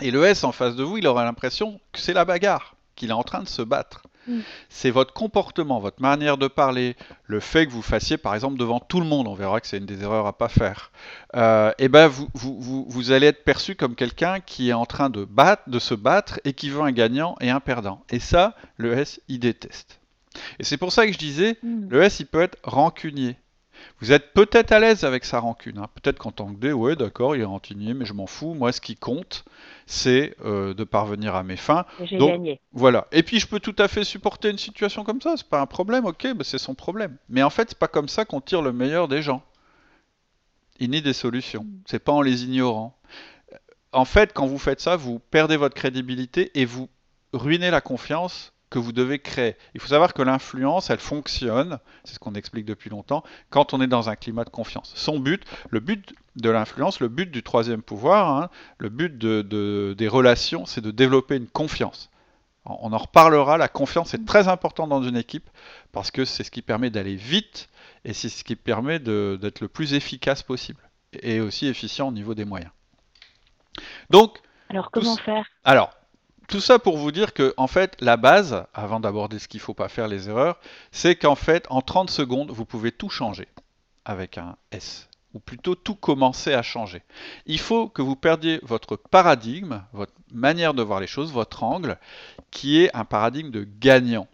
et 0.00 0.12
le 0.12 0.24
S 0.24 0.44
en 0.44 0.52
face 0.52 0.76
de 0.76 0.84
vous, 0.84 0.98
il 0.98 1.08
aura 1.08 1.24
l'impression 1.24 1.80
que 1.92 1.98
c'est 1.98 2.12
la 2.12 2.24
bagarre 2.24 2.76
qu'il 3.00 3.10
est 3.10 3.14
en 3.14 3.22
train 3.22 3.42
de 3.42 3.48
se 3.48 3.62
battre. 3.62 4.02
Mm. 4.28 4.40
C'est 4.68 4.90
votre 4.90 5.14
comportement, 5.14 5.80
votre 5.80 6.02
manière 6.02 6.36
de 6.36 6.48
parler, 6.48 6.96
le 7.24 7.40
fait 7.40 7.66
que 7.66 7.72
vous 7.72 7.82
fassiez 7.82 8.18
par 8.18 8.34
exemple 8.34 8.58
devant 8.58 8.78
tout 8.78 9.00
le 9.00 9.06
monde, 9.06 9.26
on 9.26 9.34
verra 9.34 9.60
que 9.60 9.66
c'est 9.66 9.78
une 9.78 9.86
des 9.86 10.02
erreurs 10.02 10.26
à 10.26 10.36
pas 10.36 10.48
faire, 10.48 10.92
euh, 11.34 11.72
et 11.78 11.88
ben 11.88 12.08
vous, 12.08 12.28
vous, 12.34 12.84
vous, 12.86 13.10
allez 13.10 13.26
être 13.26 13.42
perçu 13.42 13.74
comme 13.74 13.94
quelqu'un 13.94 14.40
qui 14.40 14.68
est 14.68 14.74
en 14.74 14.84
train 14.84 15.08
de, 15.08 15.24
battre, 15.24 15.68
de 15.68 15.78
se 15.78 15.94
battre 15.94 16.38
et 16.44 16.52
qui 16.52 16.68
veut 16.68 16.82
un 16.82 16.92
gagnant 16.92 17.36
et 17.40 17.48
un 17.48 17.60
perdant. 17.60 18.04
Et 18.10 18.20
ça, 18.20 18.54
le 18.76 18.92
S, 18.92 19.20
il 19.28 19.40
déteste. 19.40 20.00
Et 20.58 20.64
c'est 20.64 20.76
pour 20.76 20.92
ça 20.92 21.06
que 21.06 21.12
je 21.12 21.18
disais, 21.18 21.56
mm. 21.62 21.88
le 21.88 22.02
S, 22.02 22.20
il 22.20 22.26
peut 22.26 22.42
être 22.42 22.58
rancunier. 22.62 23.36
Vous 24.00 24.12
êtes 24.12 24.32
peut-être 24.32 24.72
à 24.72 24.80
l'aise 24.80 25.04
avec 25.04 25.24
sa 25.24 25.40
rancune. 25.40 25.78
Hein. 25.78 25.88
Peut-être 25.94 26.18
qu'en 26.18 26.32
tant 26.32 26.52
que 26.52 26.58
D, 26.58 26.72
ouais, 26.72 26.96
d'accord, 26.96 27.36
il 27.36 27.42
est 27.42 27.44
rancunier, 27.44 27.94
mais 27.94 28.04
je 28.04 28.12
m'en 28.12 28.26
fous. 28.26 28.54
Moi, 28.54 28.72
ce 28.72 28.80
qui 28.80 28.96
compte, 28.96 29.44
c'est 29.86 30.34
euh, 30.44 30.72
de 30.74 30.84
parvenir 30.84 31.34
à 31.34 31.42
mes 31.42 31.56
fins. 31.56 31.84
J'ai 32.02 32.18
gagné. 32.18 32.60
Voilà. 32.72 33.06
Et 33.12 33.22
puis, 33.22 33.40
je 33.40 33.46
peux 33.46 33.60
tout 33.60 33.76
à 33.78 33.88
fait 33.88 34.04
supporter 34.04 34.50
une 34.50 34.58
situation 34.58 35.04
comme 35.04 35.20
ça. 35.20 35.34
C'est 35.36 35.48
pas 35.48 35.60
un 35.60 35.66
problème, 35.66 36.06
ok, 36.06 36.34
bah, 36.34 36.44
c'est 36.44 36.58
son 36.58 36.74
problème. 36.74 37.16
Mais 37.28 37.42
en 37.42 37.50
fait, 37.50 37.70
c'est 37.70 37.78
pas 37.78 37.88
comme 37.88 38.08
ça 38.08 38.24
qu'on 38.24 38.40
tire 38.40 38.62
le 38.62 38.72
meilleur 38.72 39.08
des 39.08 39.22
gens. 39.22 39.42
Il 40.78 40.90
n'y 40.90 40.98
a 40.98 41.00
des 41.02 41.12
solutions. 41.12 41.64
Mm. 41.64 41.82
C'est 41.86 41.98
pas 41.98 42.12
en 42.12 42.22
les 42.22 42.44
ignorant. 42.44 42.96
En 43.92 44.04
fait, 44.04 44.32
quand 44.32 44.46
vous 44.46 44.58
faites 44.58 44.80
ça, 44.80 44.96
vous 44.96 45.18
perdez 45.18 45.56
votre 45.56 45.74
crédibilité 45.74 46.50
et 46.54 46.64
vous 46.64 46.88
ruinez 47.32 47.70
la 47.70 47.80
confiance 47.80 48.52
que 48.70 48.78
vous 48.78 48.92
devez 48.92 49.18
créer. 49.18 49.56
Il 49.74 49.80
faut 49.80 49.88
savoir 49.88 50.14
que 50.14 50.22
l'influence, 50.22 50.90
elle 50.90 51.00
fonctionne, 51.00 51.78
c'est 52.04 52.14
ce 52.14 52.18
qu'on 52.18 52.34
explique 52.34 52.64
depuis 52.64 52.88
longtemps, 52.88 53.24
quand 53.50 53.74
on 53.74 53.80
est 53.80 53.88
dans 53.88 54.08
un 54.08 54.16
climat 54.16 54.44
de 54.44 54.50
confiance. 54.50 54.92
Son 54.94 55.18
but, 55.18 55.44
le 55.70 55.80
but 55.80 56.14
de 56.36 56.50
l'influence, 56.50 57.00
le 57.00 57.08
but 57.08 57.30
du 57.30 57.42
troisième 57.42 57.82
pouvoir, 57.82 58.30
hein, 58.30 58.48
le 58.78 58.88
but 58.88 59.18
de, 59.18 59.94
des 59.96 60.08
relations, 60.08 60.66
c'est 60.66 60.80
de 60.80 60.92
développer 60.92 61.36
une 61.36 61.48
confiance. 61.48 62.10
On 62.64 62.92
en 62.92 62.98
reparlera, 62.98 63.56
la 63.58 63.68
confiance 63.68 64.14
est 64.14 64.24
très 64.24 64.46
importante 64.46 64.90
dans 64.90 65.02
une 65.02 65.16
équipe 65.16 65.48
parce 65.92 66.10
que 66.10 66.24
c'est 66.24 66.44
ce 66.44 66.50
qui 66.50 66.62
permet 66.62 66.90
d'aller 66.90 67.16
vite 67.16 67.68
et 68.04 68.12
c'est 68.12 68.28
ce 68.28 68.44
qui 68.44 68.54
permet 68.54 68.98
d'être 69.00 69.60
le 69.60 69.68
plus 69.68 69.94
efficace 69.94 70.42
possible 70.42 70.80
et 71.22 71.40
aussi 71.40 71.66
efficient 71.66 72.08
au 72.08 72.12
niveau 72.12 72.34
des 72.34 72.44
moyens. 72.44 72.70
Donc, 74.10 74.38
alors 74.68 74.90
comment 74.90 75.16
faire? 75.16 75.44
Alors, 75.64 75.90
tout 76.50 76.60
ça 76.60 76.78
pour 76.78 76.98
vous 76.98 77.12
dire 77.12 77.32
que, 77.32 77.54
fait, 77.68 77.96
la 78.00 78.16
base, 78.16 78.64
avant 78.74 79.00
d'aborder 79.00 79.38
ce 79.38 79.48
qu'il 79.48 79.58
ne 79.58 79.64
faut 79.64 79.74
pas 79.74 79.88
faire, 79.88 80.08
les 80.08 80.28
erreurs, 80.28 80.58
c'est 80.92 81.14
qu'en 81.14 81.36
fait, 81.36 81.66
en 81.70 81.80
30 81.80 82.10
secondes, 82.10 82.50
vous 82.50 82.64
pouvez 82.64 82.92
tout 82.92 83.08
changer 83.08 83.48
avec 84.04 84.36
un 84.36 84.56
S. 84.72 85.08
Ou 85.32 85.38
plutôt 85.38 85.76
tout 85.76 85.94
commencer 85.94 86.52
à 86.52 86.62
changer. 86.62 87.02
Il 87.46 87.60
faut 87.60 87.88
que 87.88 88.02
vous 88.02 88.16
perdiez 88.16 88.58
votre 88.64 88.96
paradigme, 88.96 89.82
votre 89.92 90.12
manière 90.32 90.74
de 90.74 90.82
voir 90.82 90.98
les 90.98 91.06
choses, 91.06 91.32
votre 91.32 91.62
angle, 91.62 91.98
qui 92.50 92.82
est 92.82 92.94
un 92.96 93.04
paradigme 93.04 93.52
de 93.52 93.66
gagnant. 93.78 94.26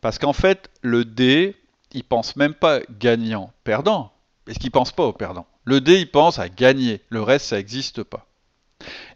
Parce 0.00 0.20
qu'en 0.20 0.32
fait, 0.32 0.70
le 0.82 1.04
D, 1.04 1.56
il 1.92 2.04
pense 2.04 2.36
même 2.36 2.54
pas 2.54 2.78
gagnant-perdant, 3.00 4.12
parce 4.44 4.58
qu'il 4.58 4.70
pense 4.70 4.92
pas 4.92 5.04
au 5.04 5.12
perdant? 5.12 5.46
Le 5.64 5.80
D, 5.80 5.98
il 5.98 6.10
pense 6.10 6.38
à 6.38 6.48
gagner. 6.48 7.02
Le 7.08 7.22
reste, 7.22 7.46
ça 7.46 7.56
n'existe 7.56 8.04
pas. 8.04 8.26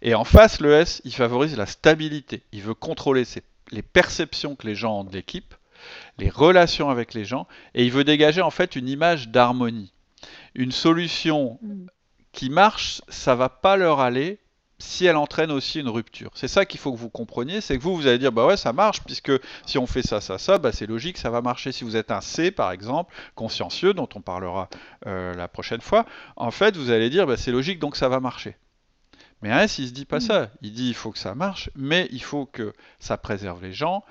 Et 0.02 0.14
en 0.14 0.24
face, 0.24 0.60
le 0.60 0.72
S, 0.72 1.00
il 1.04 1.14
favorise 1.14 1.56
la 1.56 1.66
stabilité. 1.66 2.42
Il 2.52 2.62
veut 2.62 2.74
contrôler 2.74 3.24
les 3.70 3.82
perceptions 3.82 4.56
que 4.56 4.66
les 4.66 4.74
gens 4.74 5.00
ont 5.00 5.04
de 5.04 5.12
l'équipe, 5.12 5.54
les 6.18 6.30
relations 6.30 6.90
avec 6.90 7.14
les 7.14 7.24
gens, 7.24 7.46
et 7.74 7.84
il 7.84 7.92
veut 7.92 8.04
dégager 8.04 8.42
en 8.42 8.50
fait 8.50 8.76
une 8.76 8.88
image 8.88 9.28
d'harmonie. 9.28 9.92
Une 10.54 10.72
solution 10.72 11.58
mm. 11.62 11.86
qui 12.32 12.50
marche, 12.50 13.02
ça 13.08 13.34
va 13.34 13.48
pas 13.48 13.76
leur 13.76 14.00
aller 14.00 14.38
si 14.78 15.06
elle 15.06 15.16
entraîne 15.16 15.50
aussi 15.50 15.80
une 15.80 15.88
rupture. 15.88 16.30
C'est 16.34 16.48
ça 16.48 16.66
qu'il 16.66 16.80
faut 16.80 16.92
que 16.92 16.98
vous 16.98 17.08
compreniez, 17.08 17.60
c'est 17.60 17.78
que 17.78 17.82
vous, 17.82 17.96
vous 17.96 18.06
allez 18.06 18.18
dire, 18.18 18.32
bah 18.32 18.46
ouais, 18.46 18.56
ça 18.56 18.72
marche, 18.72 19.02
puisque 19.02 19.32
si 19.66 19.78
on 19.78 19.86
fait 19.86 20.02
ça, 20.02 20.20
ça, 20.20 20.36
ça, 20.38 20.58
bah 20.58 20.72
c'est 20.72 20.86
logique, 20.86 21.16
ça 21.16 21.30
va 21.30 21.40
marcher. 21.40 21.72
Si 21.72 21.84
vous 21.84 21.96
êtes 21.96 22.10
un 22.10 22.20
C, 22.20 22.50
par 22.50 22.72
exemple, 22.72 23.14
consciencieux, 23.34 23.94
dont 23.94 24.08
on 24.14 24.20
parlera 24.20 24.68
euh, 25.06 25.32
la 25.34 25.48
prochaine 25.48 25.80
fois, 25.80 26.04
en 26.36 26.50
fait, 26.50 26.76
vous 26.76 26.90
allez 26.90 27.08
dire, 27.08 27.26
bah 27.26 27.36
c'est 27.36 27.52
logique, 27.52 27.78
donc 27.78 27.96
ça 27.96 28.08
va 28.08 28.20
marcher. 28.20 28.56
Mais 29.44 29.52
un 29.52 29.60
S, 29.60 29.78
il 29.78 29.88
se 29.88 29.92
dit 29.92 30.06
pas 30.06 30.16
mm. 30.16 30.20
ça. 30.20 30.50
Il 30.62 30.72
dit 30.72 30.88
il 30.88 30.94
faut 30.94 31.12
que 31.12 31.18
ça 31.18 31.34
marche, 31.34 31.68
mais 31.76 32.08
il 32.10 32.22
faut 32.22 32.46
que 32.46 32.72
ça 32.98 33.18
préserve 33.18 33.62
les 33.62 33.74
gens. 33.74 34.02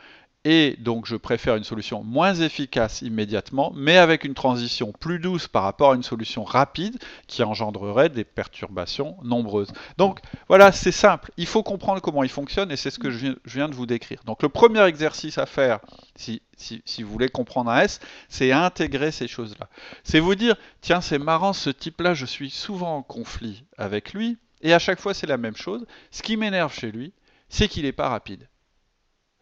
Et 0.45 0.75
donc 0.79 1.07
je 1.07 1.15
préfère 1.15 1.55
une 1.55 1.63
solution 1.63 2.03
moins 2.03 2.35
efficace 2.35 3.01
immédiatement, 3.01 3.71
mais 3.75 3.97
avec 3.97 4.25
une 4.25 4.35
transition 4.35 4.91
plus 4.91 5.17
douce 5.17 5.47
par 5.47 5.63
rapport 5.63 5.93
à 5.93 5.95
une 5.95 6.03
solution 6.03 6.43
rapide 6.43 7.01
qui 7.25 7.41
engendrerait 7.41 8.09
des 8.09 8.25
perturbations 8.25 9.17
nombreuses. 9.23 9.71
Donc 9.97 10.19
voilà, 10.49 10.71
c'est 10.71 10.91
simple. 10.91 11.31
Il 11.37 11.47
faut 11.47 11.63
comprendre 11.63 11.99
comment 11.99 12.21
il 12.21 12.29
fonctionne 12.29 12.71
et 12.71 12.75
c'est 12.75 12.91
ce 12.91 12.99
que 12.99 13.09
je 13.09 13.33
viens 13.45 13.69
de 13.69 13.73
vous 13.73 13.87
décrire. 13.87 14.21
Donc 14.25 14.43
le 14.43 14.49
premier 14.49 14.83
exercice 14.83 15.39
à 15.39 15.47
faire, 15.47 15.79
si, 16.15 16.43
si, 16.57 16.83
si 16.85 17.01
vous 17.01 17.11
voulez 17.11 17.29
comprendre 17.29 17.71
un 17.71 17.79
S, 17.79 18.01
c'est 18.29 18.51
intégrer 18.51 19.11
ces 19.11 19.27
choses-là. 19.27 19.67
C'est 20.03 20.19
vous 20.19 20.35
dire, 20.35 20.57
tiens, 20.81 21.01
c'est 21.01 21.17
marrant, 21.17 21.53
ce 21.53 21.71
type-là, 21.71 22.13
je 22.13 22.27
suis 22.27 22.51
souvent 22.51 22.97
en 22.97 23.01
conflit 23.01 23.63
avec 23.79 24.13
lui. 24.13 24.37
Et 24.63 24.73
à 24.73 24.79
chaque 24.79 24.99
fois, 24.99 25.13
c'est 25.13 25.27
la 25.27 25.37
même 25.37 25.55
chose. 25.55 25.85
Ce 26.09 26.23
qui 26.23 26.37
m'énerve 26.37 26.73
chez 26.73 26.91
lui, 26.91 27.13
c'est 27.49 27.67
qu'il 27.67 27.83
n'est 27.83 27.91
pas 27.91 28.09
rapide. 28.09 28.49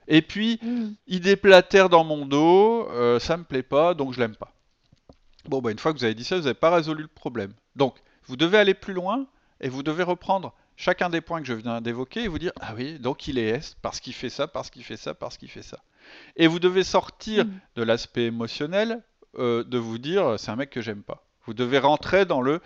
Et 0.08 0.22
puis, 0.22 0.60
mm. 0.62 0.96
il 1.08 1.22
déplatère 1.22 1.88
dans 1.88 2.04
mon 2.04 2.26
dos, 2.26 2.90
euh, 2.90 3.20
ça 3.20 3.38
me 3.38 3.44
plaît 3.44 3.64
pas, 3.64 3.94
donc 3.94 4.14
je 4.14 4.20
l'aime 4.20 4.36
pas. 4.36 4.54
Bon, 5.46 5.62
bah, 5.62 5.72
une 5.72 5.80
fois 5.80 5.94
que 5.94 6.00
vous 6.00 6.04
avez 6.04 6.16
dit 6.16 6.24
ça, 6.24 6.36
vous 6.36 6.44
n'avez 6.44 6.54
pas 6.56 6.76
résolu 6.76 7.04
le 7.04 7.08
problème. 7.08 7.54
Donc, 7.76 7.96
vous 8.26 8.36
devez 8.36 8.58
aller 8.58 8.74
plus 8.74 8.94
loin 8.94 9.28
et 9.62 9.70
vous 9.70 9.84
devez 9.84 10.04
reprendre 10.04 10.54
chacun 10.76 11.10
des 11.10 11.22
points 11.22 11.40
que 11.40 11.48
je 11.48 11.54
viens 11.54 11.82
d'évoquer 11.82 12.24
et 12.24 12.28
vous 12.28 12.40
dire 12.40 12.52
Ah 12.60 12.74
oui, 12.76 13.00
donc 13.00 13.28
il 13.28 13.38
est 13.38 13.48
S 13.50 13.78
parce 13.82 14.00
qu'il 14.00 14.14
fait 14.14 14.30
ça, 14.30 14.48
parce 14.48 14.70
qu'il 14.70 14.84
fait 14.84 14.98
ça, 14.98 15.14
parce 15.14 15.38
qu'il 15.38 15.50
fait 15.50 15.62
ça. 15.62 15.80
Et 16.36 16.48
vous 16.48 16.60
devez 16.60 16.84
sortir 16.84 17.46
mm. 17.46 17.52
de 17.76 17.84
l'aspect 17.84 18.26
émotionnel, 18.26 19.04
euh, 19.38 19.64
de 19.64 19.78
vous 19.78 20.00
dire 20.00 20.40
C'est 20.40 20.52
un 20.52 20.56
mec 20.56 20.72
que 20.72 20.82
j'aime 20.82 21.04
pas. 21.04 21.26
Vous 21.46 21.54
devez 21.54 21.80
rentrer 21.80 22.26
dans 22.26 22.42
le 22.42 22.60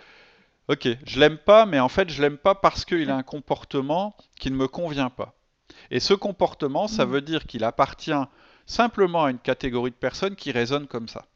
Ok, 0.68 0.88
je 1.06 1.20
l'aime 1.20 1.38
pas, 1.38 1.64
mais 1.64 1.78
en 1.78 1.88
fait, 1.88 2.10
je 2.10 2.20
l'aime 2.20 2.38
pas 2.38 2.56
parce 2.56 2.84
qu'il 2.84 3.10
a 3.10 3.16
un 3.16 3.22
comportement 3.22 4.16
qui 4.38 4.50
ne 4.50 4.56
me 4.56 4.66
convient 4.66 5.10
pas. 5.10 5.34
Et 5.90 6.00
ce 6.00 6.12
comportement, 6.12 6.88
ça 6.88 7.06
mm. 7.06 7.10
veut 7.10 7.20
dire 7.20 7.46
qu'il 7.46 7.62
appartient 7.62 8.12
simplement 8.66 9.24
à 9.24 9.30
une 9.30 9.38
catégorie 9.38 9.92
de 9.92 9.96
personnes 9.96 10.34
qui 10.34 10.50
raisonnent 10.50 10.88
comme 10.88 11.08
ça. 11.08 11.26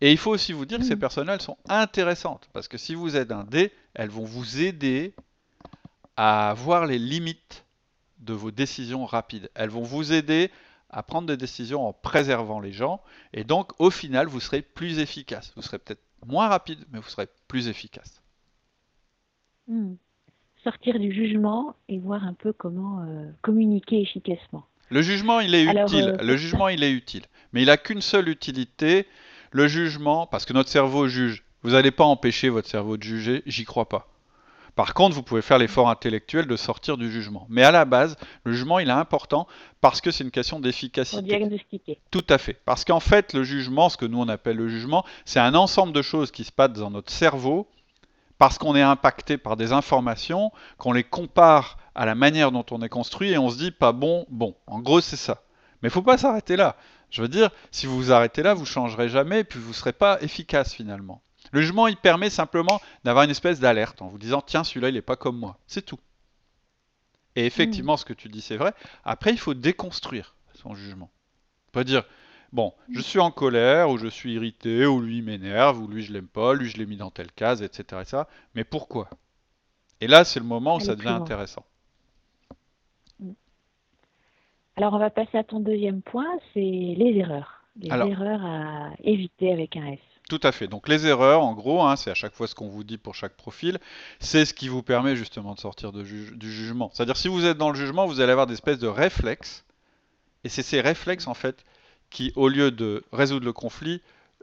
Et 0.00 0.12
il 0.12 0.18
faut 0.18 0.30
aussi 0.30 0.52
vous 0.52 0.64
dire 0.64 0.78
que 0.78 0.84
ces 0.84 0.94
mm. 0.94 1.00
personnes 1.00 1.28
elles 1.28 1.42
sont 1.42 1.58
intéressantes, 1.68 2.48
parce 2.52 2.68
que 2.68 2.78
si 2.78 2.94
vous 2.94 3.16
êtes 3.16 3.32
un 3.32 3.42
D, 3.42 3.72
elles 3.94 4.10
vont 4.10 4.24
vous 4.24 4.60
aider 4.60 5.14
à 6.16 6.54
voir 6.56 6.86
les 6.86 6.98
limites 6.98 7.64
de 8.18 8.32
vos 8.32 8.52
décisions 8.52 9.06
rapides. 9.06 9.50
Elles 9.54 9.70
vont 9.70 9.82
vous 9.82 10.12
aider 10.12 10.52
à 10.90 11.02
prendre 11.02 11.26
des 11.26 11.36
décisions 11.36 11.86
en 11.86 11.92
préservant 11.92 12.60
les 12.60 12.72
gens. 12.72 13.02
Et 13.32 13.42
donc, 13.42 13.72
au 13.80 13.90
final, 13.90 14.28
vous 14.28 14.40
serez 14.40 14.62
plus 14.62 15.00
efficace. 15.00 15.52
Vous 15.56 15.62
serez 15.62 15.78
peut-être 15.78 16.02
moins 16.24 16.48
rapide, 16.48 16.84
mais 16.90 17.00
vous 17.00 17.08
serez 17.08 17.28
plus 17.48 17.68
efficace. 17.68 18.22
Hmm. 19.68 19.94
Sortir 20.62 20.98
du 20.98 21.12
jugement 21.12 21.74
et 21.88 21.98
voir 21.98 22.24
un 22.24 22.34
peu 22.34 22.52
comment 22.52 23.00
euh, 23.02 23.30
communiquer 23.42 24.00
efficacement. 24.00 24.64
Le 24.88 25.02
jugement, 25.02 25.40
il 25.40 25.54
est 25.54 25.64
utile. 25.64 26.16
Euh, 26.20 26.22
le 26.22 26.36
jugement, 26.36 26.68
il 26.68 26.82
est 26.82 26.92
utile. 26.92 27.22
Mais 27.52 27.62
il 27.62 27.66
n'a 27.66 27.76
qu'une 27.76 28.00
seule 28.00 28.28
utilité. 28.28 29.06
Le 29.50 29.68
jugement, 29.68 30.26
parce 30.26 30.44
que 30.44 30.52
notre 30.52 30.68
cerveau 30.68 31.08
juge. 31.08 31.44
Vous 31.62 31.70
n'allez 31.70 31.90
pas 31.90 32.04
empêcher 32.04 32.48
votre 32.48 32.68
cerveau 32.68 32.96
de 32.96 33.02
juger, 33.02 33.42
j'y 33.46 33.64
crois 33.64 33.88
pas. 33.88 34.08
Par 34.76 34.92
contre, 34.92 35.16
vous 35.16 35.22
pouvez 35.22 35.40
faire 35.40 35.56
l'effort 35.56 35.88
intellectuel 35.88 36.46
de 36.46 36.54
sortir 36.54 36.98
du 36.98 37.10
jugement. 37.10 37.46
Mais 37.48 37.62
à 37.62 37.70
la 37.70 37.86
base, 37.86 38.16
le 38.44 38.52
jugement, 38.52 38.78
il 38.78 38.88
est 38.88 38.92
important 38.92 39.48
parce 39.80 40.02
que 40.02 40.10
c'est 40.10 40.22
une 40.22 40.30
question 40.30 40.60
d'efficacité. 40.60 41.22
diagnostiquer. 41.22 41.98
Tout 42.10 42.24
à 42.28 42.36
fait. 42.36 42.60
Parce 42.66 42.84
qu'en 42.84 43.00
fait, 43.00 43.32
le 43.32 43.42
jugement, 43.42 43.88
ce 43.88 43.96
que 43.96 44.04
nous 44.04 44.20
on 44.20 44.28
appelle 44.28 44.56
le 44.56 44.68
jugement, 44.68 45.04
c'est 45.24 45.40
un 45.40 45.54
ensemble 45.54 45.94
de 45.94 46.02
choses 46.02 46.30
qui 46.30 46.44
se 46.44 46.52
passent 46.52 46.74
dans 46.74 46.90
notre 46.90 47.10
cerveau 47.10 47.66
parce 48.38 48.58
qu'on 48.58 48.76
est 48.76 48.82
impacté 48.82 49.38
par 49.38 49.56
des 49.56 49.72
informations, 49.72 50.52
qu'on 50.78 50.92
les 50.92 51.04
compare 51.04 51.78
à 51.94 52.04
la 52.04 52.14
manière 52.14 52.52
dont 52.52 52.66
on 52.70 52.82
est 52.82 52.88
construit 52.88 53.30
et 53.30 53.38
on 53.38 53.50
se 53.50 53.56
dit 53.56 53.70
pas 53.70 53.92
bon, 53.92 54.26
bon. 54.28 54.54
En 54.66 54.80
gros, 54.80 55.00
c'est 55.00 55.16
ça. 55.16 55.42
Mais 55.82 55.88
il 55.88 55.92
faut 55.92 56.02
pas 56.02 56.18
s'arrêter 56.18 56.56
là. 56.56 56.76
Je 57.10 57.22
veux 57.22 57.28
dire, 57.28 57.50
si 57.70 57.86
vous 57.86 57.96
vous 57.96 58.12
arrêtez 58.12 58.42
là, 58.42 58.54
vous 58.54 58.66
changerez 58.66 59.08
jamais 59.08 59.40
et 59.40 59.44
puis 59.44 59.58
vous 59.58 59.68
ne 59.68 59.74
serez 59.74 59.92
pas 59.92 60.20
efficace 60.20 60.74
finalement. 60.74 61.22
Le 61.52 61.60
jugement, 61.60 61.86
il 61.86 61.96
permet 61.96 62.28
simplement 62.28 62.80
d'avoir 63.04 63.24
une 63.24 63.30
espèce 63.30 63.60
d'alerte 63.60 64.02
en 64.02 64.08
vous 64.08 64.18
disant 64.18 64.42
tiens, 64.44 64.64
celui-là, 64.64 64.88
il 64.88 64.94
n'est 64.94 65.02
pas 65.02 65.16
comme 65.16 65.38
moi. 65.38 65.58
C'est 65.66 65.82
tout. 65.82 66.00
Et 67.36 67.46
effectivement, 67.46 67.94
mm. 67.94 67.98
ce 67.98 68.04
que 68.04 68.12
tu 68.12 68.28
dis, 68.28 68.40
c'est 68.40 68.56
vrai. 68.56 68.72
Après, 69.04 69.30
il 69.30 69.38
faut 69.38 69.54
déconstruire 69.54 70.34
son 70.54 70.74
jugement. 70.74 71.10
On 71.68 71.72
peut 71.72 71.84
dire 71.84 72.04
bon, 72.52 72.72
je 72.90 73.00
suis 73.00 73.18
en 73.18 73.30
colère, 73.30 73.90
ou 73.90 73.98
je 73.98 74.06
suis 74.06 74.34
irrité, 74.34 74.86
ou 74.86 75.00
lui 75.00 75.22
m'énerve, 75.22 75.80
ou 75.80 75.88
lui 75.88 76.02
je 76.02 76.12
l'aime 76.12 76.28
pas, 76.28 76.54
lui 76.54 76.68
je 76.68 76.76
l'ai 76.76 76.86
mis 76.86 76.96
dans 76.96 77.10
telle 77.10 77.32
case, 77.32 77.62
etc. 77.62 78.00
etc. 78.02 78.22
Mais 78.54 78.64
pourquoi? 78.64 79.08
Et 80.00 80.06
là, 80.06 80.24
c'est 80.24 80.40
le 80.40 80.46
moment 80.46 80.76
où 80.76 80.80
ça 80.80 80.94
devient 80.94 81.08
intéressant. 81.08 81.64
Mm. 83.20 83.32
Alors, 84.76 84.92
on 84.92 84.98
va 84.98 85.10
passer 85.10 85.38
à 85.38 85.44
ton 85.44 85.60
deuxième 85.60 86.02
point, 86.02 86.28
c'est 86.52 86.60
les 86.60 87.14
erreurs. 87.16 87.62
Les 87.76 87.88
erreurs 87.88 88.44
à 88.44 88.90
éviter 89.02 89.52
avec 89.52 89.76
un 89.76 89.86
S. 89.86 89.98
Tout 90.28 90.40
à 90.42 90.50
fait. 90.50 90.66
Donc 90.66 90.88
les 90.88 91.06
erreurs, 91.06 91.42
en 91.42 91.54
gros, 91.54 91.82
hein, 91.82 91.94
c'est 91.94 92.10
à 92.10 92.14
chaque 92.14 92.34
fois 92.34 92.48
ce 92.48 92.54
qu'on 92.54 92.68
vous 92.68 92.82
dit 92.82 92.98
pour 92.98 93.14
chaque 93.14 93.36
profil, 93.36 93.78
c'est 94.18 94.44
ce 94.44 94.54
qui 94.54 94.66
vous 94.66 94.82
permet 94.82 95.14
justement 95.14 95.54
de 95.54 95.60
sortir 95.60 95.92
du 95.92 96.04
jugement. 96.50 96.90
C'est-à-dire 96.92 97.16
si 97.16 97.28
vous 97.28 97.44
êtes 97.44 97.58
dans 97.58 97.70
le 97.70 97.76
jugement, 97.76 98.06
vous 98.06 98.20
allez 98.20 98.32
avoir 98.32 98.48
des 98.48 98.54
espèces 98.54 98.80
de 98.80 98.88
réflexes, 98.88 99.64
et 100.42 100.48
c'est 100.48 100.62
ces 100.62 100.80
réflexes 100.80 101.28
en 101.28 101.34
fait 101.34 101.64
qui, 102.10 102.32
au 102.36 102.48
lieu 102.48 102.70
de 102.70 103.04
résoudre 103.12 103.44
le 103.44 103.52
conflit, 103.52 104.02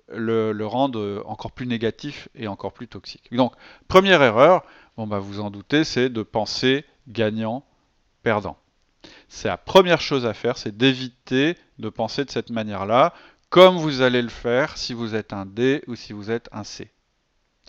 le, 0.10 0.65
rendent 0.65 1.21
encore 1.26 1.52
plus 1.52 1.67
négatif 1.67 2.30
et 2.36 2.47
encore 2.47 2.73
plus 2.73 2.88
toxique. 2.88 3.23
Donc 3.32 3.54
première 3.88 4.21
erreur, 4.21 4.63
bon 4.97 5.08
bah 5.08 5.19
vous 5.19 5.39
en 5.39 5.49
doutez, 5.49 5.84
c'est 5.84 6.10
de 6.10 6.23
penser 6.23 6.86
gagnant-perdant. 7.08 8.58
C'est 9.28 9.47
la 9.47 9.58
première 9.58 10.02
chose 10.02 10.26
à 10.26 10.34
faire, 10.34 10.58
c'est 10.58 10.76
d'éviter 10.76 11.58
de 11.80 11.89
penser 11.89 12.26
de 12.26 12.32
cette 12.32 12.49
manière-là 12.49 13.13
comme 13.49 13.78
vous 13.78 14.02
allez 14.02 14.21
le 14.21 14.30
faire 14.30 14.78
si 14.78 14.93
vous 14.93 15.13
êtes 15.13 15.32
un 15.32 15.45
D 15.45 15.84
ou 15.88 15.95
si 15.95 16.12
vous 16.12 16.32
êtes 16.32 16.49
un 16.52 16.63
C. 16.63 16.89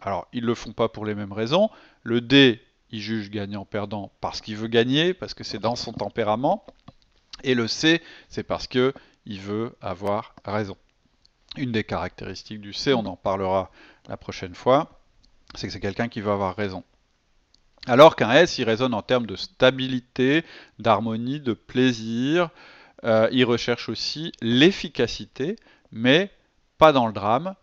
Alors, 0.00 0.26
ils 0.32 0.42
ne 0.42 0.46
le 0.46 0.54
font 0.54 0.72
pas 0.72 0.88
pour 0.88 1.04
les 1.04 1.14
mêmes 1.14 1.32
raisons. 1.32 1.68
Le 2.02 2.20
D, 2.20 2.60
il 2.90 3.00
juge 3.00 3.30
gagnant-perdant 3.30 4.10
parce 4.20 4.40
qu'il 4.40 4.56
veut 4.56 4.68
gagner, 4.68 5.12
parce 5.12 5.34
que 5.34 5.44
c'est 5.44 5.58
dans 5.58 5.76
son 5.76 5.92
tempérament. 5.92 6.64
Et 7.42 7.54
le 7.54 7.68
C, 7.68 8.00
c'est 8.28 8.44
parce 8.44 8.66
qu'il 9.24 9.40
veut 9.40 9.76
avoir 9.80 10.34
raison. 10.44 10.76
Une 11.56 11.72
des 11.72 11.84
caractéristiques 11.84 12.60
du 12.60 12.72
C, 12.72 12.94
on 12.94 13.06
en 13.06 13.16
parlera 13.16 13.70
la 14.08 14.16
prochaine 14.16 14.54
fois, 14.54 15.00
c'est 15.54 15.66
que 15.66 15.72
c'est 15.72 15.80
quelqu'un 15.80 16.08
qui 16.08 16.20
veut 16.20 16.32
avoir 16.32 16.56
raison. 16.56 16.84
Alors 17.86 18.16
qu'un 18.16 18.32
S, 18.32 18.58
il 18.58 18.64
résonne 18.64 18.94
en 18.94 19.02
termes 19.02 19.26
de 19.26 19.36
stabilité, 19.36 20.44
d'harmonie, 20.78 21.40
de 21.40 21.52
plaisir. 21.52 22.50
Euh, 23.04 23.28
il 23.30 23.44
recherche 23.44 23.88
aussi 23.88 24.32
l'efficacité, 24.40 25.56
mais 25.92 26.30
pas 26.78 26.92
dans 26.92 27.06
le 27.06 27.12
drame, 27.12 27.54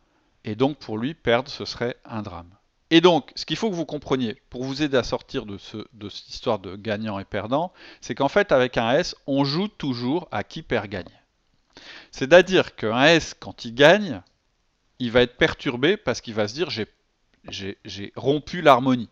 et 0.45 0.55
donc 0.55 0.77
pour 0.77 0.97
lui, 0.97 1.13
perdre, 1.13 1.49
ce 1.49 1.65
serait 1.65 1.97
un 2.05 2.21
drame. 2.21 2.49
Et 2.91 2.99
donc, 2.99 3.31
ce 3.35 3.45
qu'il 3.45 3.55
faut 3.55 3.69
que 3.69 3.75
vous 3.75 3.85
compreniez, 3.85 4.41
pour 4.49 4.63
vous 4.63 4.83
aider 4.83 4.97
à 4.97 5.03
sortir 5.03 5.45
de, 5.45 5.57
cette 5.57 6.29
histoire 6.29 6.59
de 6.59 6.75
gagnant 6.75 7.19
et 7.19 7.25
perdant, 7.25 7.71
c'est 8.01 8.15
qu'en 8.15 8.27
fait, 8.27 8.51
avec 8.51 8.77
un 8.77 8.91
S, 8.91 9.15
on 9.27 9.45
joue 9.45 9.69
toujours 9.69 10.27
à 10.31 10.43
qui 10.43 10.61
perd 10.61 10.87
gagne. 10.87 11.20
C'est-à-dire 12.11 12.75
qu'un 12.75 13.03
S, 13.05 13.35
quand 13.39 13.65
il 13.65 13.73
gagne, 13.73 14.21
il 14.99 15.11
va 15.11 15.21
être 15.21 15.37
perturbé 15.37 15.97
parce 15.97 16.21
qu'il 16.21 16.33
va 16.33 16.47
se 16.47 16.53
dire 16.53 16.69
j'ai 16.69 18.13
rompu 18.15 18.61
l'harmonie. 18.61 19.09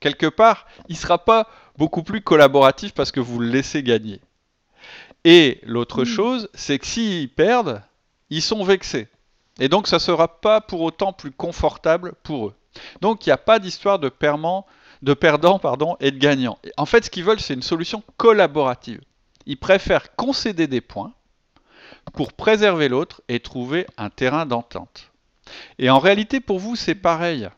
quelque 0.00 0.26
part, 0.26 0.66
il 0.88 0.94
ne 0.94 0.98
sera 0.98 1.24
pas 1.24 1.48
beaucoup 1.76 2.02
plus 2.02 2.20
collaboratif 2.20 2.92
parce 2.92 3.12
que 3.12 3.20
vous 3.20 3.38
le 3.38 3.48
laissez 3.48 3.82
gagner. 3.82 4.20
Et 5.24 5.60
l'autre 5.62 6.04
chose, 6.04 6.48
c'est 6.54 6.78
que 6.78 6.86
s'ils 6.86 7.28
perdent, 7.28 7.82
ils 8.30 8.42
sont 8.42 8.64
vexés. 8.64 9.08
Et 9.60 9.68
donc 9.68 9.86
ça 9.86 9.96
ne 9.96 10.00
sera 10.00 10.40
pas 10.40 10.60
pour 10.60 10.80
autant 10.80 11.12
plus 11.12 11.30
confortable 11.30 12.14
pour 12.22 12.48
eux. 12.48 12.54
Donc 13.00 13.26
il 13.26 13.28
n'y 13.28 13.34
a 13.34 13.38
pas 13.38 13.58
d'histoire 13.58 13.98
de, 13.98 14.10
de 15.02 15.14
perdant 15.14 15.58
pardon, 15.58 15.96
et 16.00 16.10
de 16.10 16.18
gagnant. 16.18 16.58
En 16.76 16.86
fait, 16.86 17.04
ce 17.04 17.10
qu'ils 17.10 17.24
veulent, 17.24 17.38
c'est 17.38 17.54
une 17.54 17.62
solution 17.62 18.02
collaborative. 18.16 19.00
Ils 19.46 19.58
préfèrent 19.58 20.16
concéder 20.16 20.66
des 20.66 20.80
points 20.80 21.12
pour 22.12 22.32
préserver 22.32 22.88
l'autre 22.88 23.22
et 23.28 23.40
trouver 23.40 23.86
un 23.96 24.10
terrain 24.10 24.46
d'entente. 24.46 25.10
Et 25.78 25.90
en 25.90 25.98
réalité, 25.98 26.40
pour 26.40 26.58
vous, 26.58 26.76
c'est 26.76 26.94
pareil. 26.94 27.48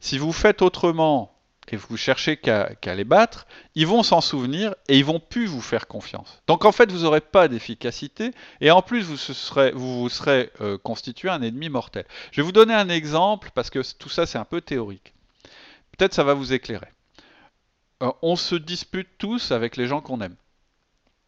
Si 0.00 0.18
vous 0.18 0.32
faites 0.32 0.62
autrement 0.62 1.34
et 1.70 1.76
vous 1.76 1.96
cherchez 1.96 2.36
qu'à 2.36 2.94
les 2.94 3.04
battre, 3.04 3.46
ils 3.74 3.86
vont 3.86 4.02
s'en 4.02 4.20
souvenir 4.20 4.74
et 4.88 4.96
ils 4.96 5.04
vont 5.04 5.20
plus 5.20 5.46
vous 5.46 5.60
faire 5.60 5.86
confiance. 5.86 6.42
Donc 6.46 6.64
en 6.64 6.72
fait, 6.72 6.90
vous 6.90 7.00
n'aurez 7.00 7.20
pas 7.20 7.48
d'efficacité 7.48 8.30
et 8.60 8.70
en 8.70 8.80
plus, 8.80 9.02
vous 9.02 9.16
vous 9.74 10.08
serez 10.08 10.50
euh, 10.60 10.78
constitué 10.78 11.28
un 11.28 11.42
ennemi 11.42 11.68
mortel. 11.68 12.06
Je 12.32 12.40
vais 12.40 12.44
vous 12.46 12.52
donner 12.52 12.74
un 12.74 12.88
exemple 12.88 13.50
parce 13.54 13.70
que 13.70 13.80
tout 13.98 14.08
ça, 14.08 14.24
c'est 14.24 14.38
un 14.38 14.44
peu 14.44 14.60
théorique. 14.60 15.12
Peut-être 15.96 16.14
ça 16.14 16.24
va 16.24 16.34
vous 16.34 16.52
éclairer. 16.52 16.88
Euh, 18.02 18.12
on 18.22 18.36
se 18.36 18.54
dispute 18.54 19.08
tous 19.18 19.50
avec 19.50 19.76
les 19.76 19.86
gens 19.86 20.00
qu'on 20.00 20.20
aime. 20.20 20.36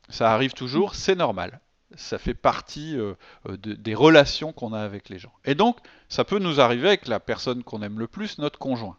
Ça 0.09 0.33
arrive 0.33 0.53
toujours, 0.53 0.95
c'est 0.95 1.15
normal. 1.15 1.61
Ça 1.97 2.19
fait 2.19 2.35
partie 2.35 2.97
euh, 2.97 3.15
des 3.57 3.95
relations 3.95 4.53
qu'on 4.53 4.73
a 4.73 4.81
avec 4.81 5.09
les 5.09 5.19
gens. 5.19 5.33
Et 5.45 5.55
donc, 5.55 5.79
ça 6.09 6.25
peut 6.25 6.39
nous 6.39 6.61
arriver 6.61 6.89
avec 6.89 7.09
la 7.09 7.21
personne 7.21 7.65
qu'on 7.65 7.83
aime 7.83 7.99
le 7.99 8.07
plus, 8.07 8.39
notre 8.39 8.59
conjoint. 8.59 8.97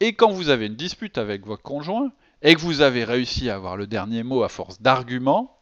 Et 0.00 0.14
quand 0.14 0.30
vous 0.30 0.48
avez 0.48 0.66
une 0.66 0.76
dispute 0.76 1.18
avec 1.18 1.46
votre 1.46 1.62
conjoint 1.62 2.12
et 2.42 2.54
que 2.54 2.60
vous 2.60 2.80
avez 2.80 3.04
réussi 3.04 3.50
à 3.50 3.56
avoir 3.56 3.76
le 3.76 3.86
dernier 3.86 4.22
mot 4.22 4.42
à 4.42 4.48
force 4.48 4.80
d'arguments, 4.80 5.56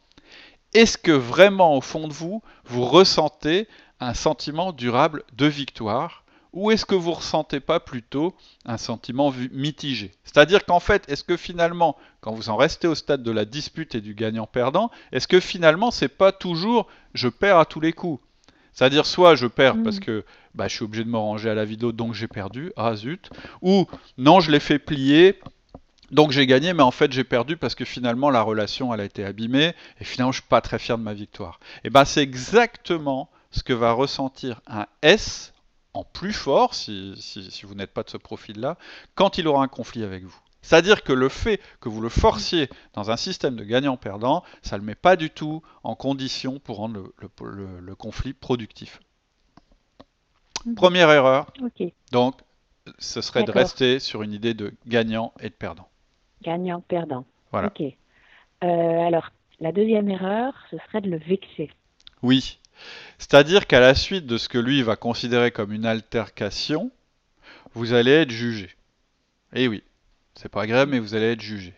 est-ce 0.75 0.99
que 0.99 1.13
vraiment 1.13 1.77
au 1.77 1.81
fond 1.81 2.09
de 2.09 2.13
vous, 2.13 2.43
vous 2.65 2.85
ressentez 2.85 3.69
un 4.01 4.15
sentiment 4.15 4.73
durable 4.73 5.23
de 5.35 5.47
victoire 5.47 6.22
ou 6.53 6.71
est-ce 6.71 6.85
que 6.85 6.95
vous 6.95 7.13
ressentez 7.13 7.61
pas 7.61 7.81
plutôt 7.81 8.35
un 8.65 8.77
sentiment 8.77 9.33
mitigé? 9.53 10.13
C'est-à-dire 10.25 10.65
qu'en 10.65 10.81
fait, 10.81 11.09
est-ce 11.09 11.25
que 11.25 11.37
finalement, 11.37 11.97
quand 12.21 12.33
vous 12.33 12.51
en 12.51 12.57
restez 12.57 12.89
au 12.89 12.95
stade 12.95 13.23
de 13.23 13.31
la 13.31 13.45
dispute 13.45 13.95
et 13.95 14.01
du 14.01 14.15
gagnant-perdant, 14.15 14.91
est-ce 15.13 15.29
que 15.29 15.41
finalement 15.41 15.91
c'est 15.91 16.09
pas 16.09 16.33
toujours 16.33 16.87
je 17.15 17.29
perds 17.29 17.59
à 17.59 17.65
tous 17.65 17.81
les 17.81 17.93
coups 17.93 18.21
c'est-à-dire 18.73 19.07
soit 19.07 19.35
je 19.35 19.47
perds 19.47 19.83
parce 19.83 19.97
mm. 19.97 20.01
que 20.01 20.25
bah, 20.55 20.69
je 20.69 20.75
suis 20.75 20.85
obligé 20.85 21.05
de 21.05 21.09
me 21.09 21.19
ranger 21.19 21.51
à 21.51 21.55
la 21.55 21.65
vidéo, 21.65 21.93
donc 21.93 22.15
j'ai 22.15 22.29
perdu, 22.29 22.73
ah 22.77 22.95
zut, 22.95 23.31
ou 23.63 23.87
non, 24.19 24.41
je 24.41 24.51
l'ai 24.51 24.61
fait 24.61 24.79
plier, 24.79 25.39
donc 26.11 26.31
j'ai 26.31 26.47
gagné, 26.47 26.75
mais 26.75 26.83
en 26.83 26.91
fait 26.91 27.13
j'ai 27.13 27.25
perdu 27.25 27.57
parce 27.57 27.75
que 27.75 27.85
finalement 27.85 28.31
la 28.31 28.43
relation 28.43 28.93
elle 28.93 29.01
a 29.01 29.05
été 29.05 29.25
abîmée, 29.25 29.75
et 30.01 30.05
finalement 30.05 30.33
je 30.33 30.41
suis 30.41 30.49
pas 30.49 30.61
très 30.61 30.79
fier 30.79 30.99
de 30.99 31.03
ma 31.03 31.15
victoire. 31.15 31.61
Et 31.85 31.91
ben 31.91 32.05
c'est 32.05 32.23
exactement 32.23 33.31
ce 33.51 33.63
que 33.63 33.73
va 33.73 33.93
ressentir 33.93 34.61
un 34.67 34.87
S 35.03 35.52
en 35.95 36.05
plus 36.05 36.33
fort, 36.33 36.75
si, 36.75 37.15
si 37.19 37.67
vous 37.67 37.75
n'êtes 37.75 37.93
pas 37.93 38.03
de 38.03 38.11
ce 38.11 38.17
profil-là, 38.17 38.79
quand 39.15 39.39
il 39.39 39.47
aura 39.47 39.63
un 39.63 39.69
conflit 39.69 40.05
avec 40.05 40.25
vous. 40.25 40.41
C'est-à-dire 40.63 41.03
que 41.03 41.13
le 41.13 41.29
fait 41.29 41.61
que 41.81 41.89
vous 41.89 42.01
le 42.01 42.09
forciez 42.09 42.69
dans 42.95 43.11
un 43.11 43.17
système 43.17 43.57
de 43.57 43.65
gagnant-perdant, 43.65 44.45
ça 44.63 44.77
ne 44.77 44.81
le 44.81 44.87
met 44.87 44.95
pas 44.95 45.17
du 45.17 45.29
tout 45.29 45.61
en 45.83 45.97
condition 45.97 46.61
pour 46.61 46.77
rendre 46.77 47.13
le, 47.41 47.95
conflit 47.97 48.33
productif. 48.33 49.01
Mhm. 50.65 50.77
Première 50.77 51.11
erreur. 51.11 51.53
Donc, 52.13 52.37
ce 52.99 53.21
serait 53.21 53.43
de 53.43 53.51
rester 53.51 53.99
sur 53.99 54.23
une 54.23 54.33
idée 54.33 54.55
de 54.55 54.73
gagnant 54.87 55.33
et 55.41 55.49
de 55.49 55.55
perdant. 55.55 55.89
Gagnant-perdant. 56.43 57.27
Voilà. 57.51 57.69
Ok. 57.69 57.83
Euh, 57.83 58.67
alors, 59.07 59.31
la 59.61 59.73
deuxième 59.73 60.09
erreur, 60.09 60.55
ce 60.71 60.79
serait 60.79 61.01
de 61.01 61.11
le 61.11 61.19
vexer. 61.19 61.71
Oui. 62.23 62.61
C'est-à-dire 63.19 63.67
qu'à 63.67 63.81
la 63.81 63.95
suite 63.95 64.27
de 64.27 64.39
ce 64.39 64.49
que 64.49 64.59
lui 64.59 64.83
va 64.83 64.97
considérer 64.97 65.51
comme 65.51 65.73
une 65.73 65.87
altercation, 65.87 66.91
vous 67.75 67.93
allez 67.93 68.13
être 68.13 68.31
jugé. 68.31 68.75
Eh 69.55 69.69
oui. 69.69 69.83
C'est 70.35 70.49
pas 70.49 70.63
agréable, 70.63 70.93
mais 70.93 70.99
vous 70.99 71.15
allez 71.15 71.33
être 71.33 71.41
jugé. 71.41 71.75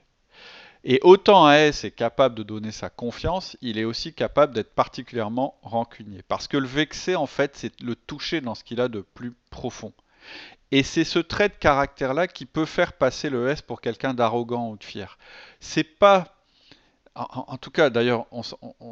Et 0.84 1.00
autant 1.02 1.46
un 1.46 1.54
S 1.54 1.84
est 1.84 1.90
capable 1.90 2.34
de 2.34 2.42
donner 2.42 2.70
sa 2.70 2.90
confiance, 2.90 3.56
il 3.62 3.78
est 3.78 3.84
aussi 3.84 4.12
capable 4.12 4.54
d'être 4.54 4.74
particulièrement 4.74 5.58
rancunier. 5.62 6.22
Parce 6.28 6.46
que 6.46 6.58
le 6.58 6.66
vexé, 6.66 7.16
en 7.16 7.26
fait, 7.26 7.56
c'est 7.56 7.80
le 7.80 7.96
toucher 7.96 8.42
dans 8.42 8.54
ce 8.54 8.64
qu'il 8.64 8.80
a 8.80 8.88
de 8.88 9.00
plus 9.00 9.32
profond. 9.50 9.92
Et 10.72 10.82
c'est 10.82 11.04
ce 11.04 11.18
trait 11.18 11.48
de 11.48 11.54
caractère-là 11.54 12.26
qui 12.26 12.44
peut 12.44 12.66
faire 12.66 12.92
passer 12.92 13.30
le 13.30 13.48
S 13.48 13.62
pour 13.62 13.80
quelqu'un 13.80 14.12
d'arrogant 14.12 14.70
ou 14.70 14.76
de 14.76 14.84
fier. 14.84 15.18
C'est 15.60 15.84
pas. 15.84 16.33
En, 17.16 17.56
tout 17.58 17.70
cas, 17.70 17.90
d'ailleurs, 17.90 18.26
on, 18.32 18.42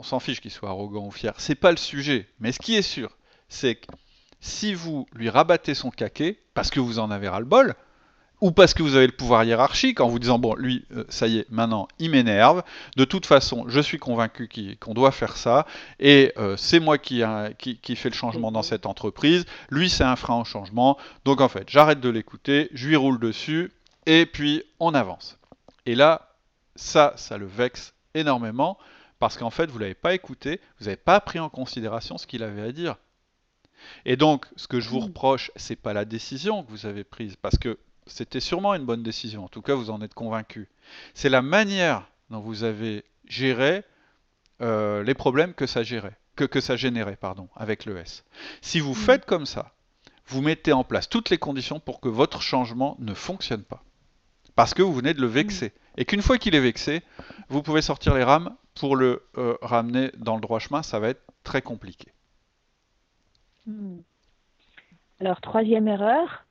s'en 0.03 0.21
fiche 0.21 0.41
qu'il 0.41 0.53
soit 0.53 0.69
arrogant 0.69 1.07
ou 1.07 1.11
fier. 1.11 1.35
C'est 1.39 1.57
pas 1.57 1.73
le 1.73 1.77
sujet. 1.77 2.29
Mais 2.39 2.53
ce 2.53 2.61
qui 2.61 2.77
est 2.77 2.83
sûr, 2.83 3.11
c'est 3.49 3.75
que 3.75 3.87
si 4.41 4.75
vous 4.75 5.07
lui 5.13 5.29
rabattez 5.29 5.75
son 5.75 5.91
caquet, 5.91 6.39
parce 6.55 6.71
que 6.71 6.79
vous 6.79 7.01
en 7.01 7.11
avez 7.11 7.29
ras-le-bol, 7.29 7.75
ou 8.43 8.51
parce 8.51 8.75
que 8.75 8.83
vous 8.83 8.97
avez 8.97 9.07
le 9.07 9.13
pouvoir 9.13 9.45
hiérarchique 9.45 10.01
en 10.01 10.09
vous 10.09 10.19
disant 10.19 10.41
bon 10.41 10.57
lui 10.57 10.85
euh, 10.93 11.05
ça 11.09 11.29
y 11.29 11.39
est 11.39 11.51
maintenant 11.51 11.87
il 12.01 12.11
m'énerve. 12.11 12.65
De 12.97 13.05
toute 13.05 13.25
façon 13.25 13.67
je 13.69 13.81
suis 13.81 13.99
convaincu 13.99 14.77
qu'on 14.81 14.95
doit 14.95 15.13
faire 15.13 15.37
ça. 15.37 15.65
Et 16.01 16.33
euh, 16.37 16.57
c'est 16.57 16.81
moi 16.81 16.99
qui, 16.99 17.23
qui, 17.59 17.79
qui 17.79 17.97
fait 17.97 18.09
le 18.09 18.17
changement 18.17 18.51
dans 18.51 18.63
cette 18.63 18.85
entreprise. 18.85 19.47
Lui 19.71 19.89
c'est 19.89 20.03
un 20.03 20.17
frein 20.17 20.41
au 20.41 20.45
changement. 20.45 20.99
Donc 21.25 21.41
en 21.41 21.49
fait 21.49 21.71
j'arrête 21.71 22.01
de 22.01 22.09
l'écouter 22.09 22.69
je 22.75 22.89
lui 22.89 22.97
roule 22.97 23.21
dessus 23.21 23.71
et 24.07 24.27
puis 24.27 24.65
on 24.81 24.93
avance. 24.93 25.39
Et 25.87 25.95
là 25.95 26.35
ça 26.75 27.15
ça 27.17 27.39
le 27.39 27.47
vexe 27.47 27.95
énormément 28.14 28.79
parce 29.18 29.37
qu'en 29.37 29.51
fait 29.51 29.70
vous 29.70 29.79
l'avez 29.79 29.94
pas 29.94 30.14
écouté 30.14 30.61
vous 30.79 30.87
n'avez 30.87 30.96
pas 30.96 31.20
pris 31.20 31.38
en 31.38 31.48
considération 31.48 32.18
ce 32.18 32.27
qu'il 32.27 32.42
avait 32.42 32.62
à 32.62 32.72
dire 32.72 32.96
et 34.05 34.16
donc, 34.16 34.46
ce 34.57 34.68
que 34.68 34.81
je 34.81 34.88
vous 34.88 35.01
reproche, 35.01 35.51
c'est 35.57 35.77
pas 35.77 35.92
la 35.92 36.05
décision 36.05 36.62
que 36.62 36.70
vous 36.70 36.87
avez 36.87 37.05
prise, 37.05 37.37
parce 37.37 37.59
que 37.59 37.79
c'était 38.07 38.40
sûrement 38.40 38.75
une 38.75 38.85
bonne 38.85 39.03
décision, 39.03 39.44
en 39.44 39.48
tout 39.48 39.62
cas 39.62 39.75
vous 39.75 39.90
en 39.90 40.03
êtes 40.03 40.14
convaincu. 40.14 40.68
C'est 41.14 41.29
la 41.29 41.42
manière 41.42 42.09
dont 42.31 42.40
vous 42.40 42.64
avez 42.64 43.05
géré 43.27 43.85
euh, 44.61 45.03
les 45.03 45.14
problèmes 45.14 45.55
que 45.55 45.66
ça 45.66 45.83
gérait, 45.83 46.16
que, 46.37 46.61
ça 46.61 46.77
générait, 46.77 47.16
pardon, 47.16 47.48
avec 47.57 47.85
le 47.85 47.98
S. 47.98 48.25
Si 48.61 48.81
vous 48.81 48.94
faites 48.94 49.27
comme 49.27 49.46
ça, 49.46 49.72
vous 50.27 50.42
mettez 50.42 50.72
en 50.72 50.85
place 50.85 51.09
toutes 51.09 51.31
les 51.31 51.38
conditions 51.38 51.81
pour 51.81 52.01
que 52.01 52.09
votre 52.09 52.42
changement 52.42 52.96
ne 52.98 53.14
fonctionne 53.14 53.62
pas. 53.62 53.85
Parce 54.55 54.75
que 54.75 54.83
vous 54.83 54.92
venez 54.92 55.14
de 55.14 55.20
le 55.20 55.27
vexer. 55.27 55.72
Et 55.97 56.05
qu'une 56.05 56.23
fois 56.23 56.39
qu'il 56.39 56.55
est 56.55 56.61
vexé, 56.61 57.03
vous 57.49 57.63
pouvez 57.63 57.83
sortir 57.83 58.15
les 58.15 58.25
rames 58.25 58.55
pour 58.75 58.97
le 58.97 59.23
euh, 59.37 59.57
ramener 59.61 60.11
dans 60.17 60.35
le 60.35 60.41
droit 60.41 60.59
chemin, 60.59 60.83
ça 60.83 60.99
va 60.99 61.09
être 61.09 61.23
très 61.45 61.63
compliqué. 61.63 62.13
Mm. 63.67 63.99
Alors, 65.21 65.41
troisième 65.41 65.87
erreur, 65.87 66.45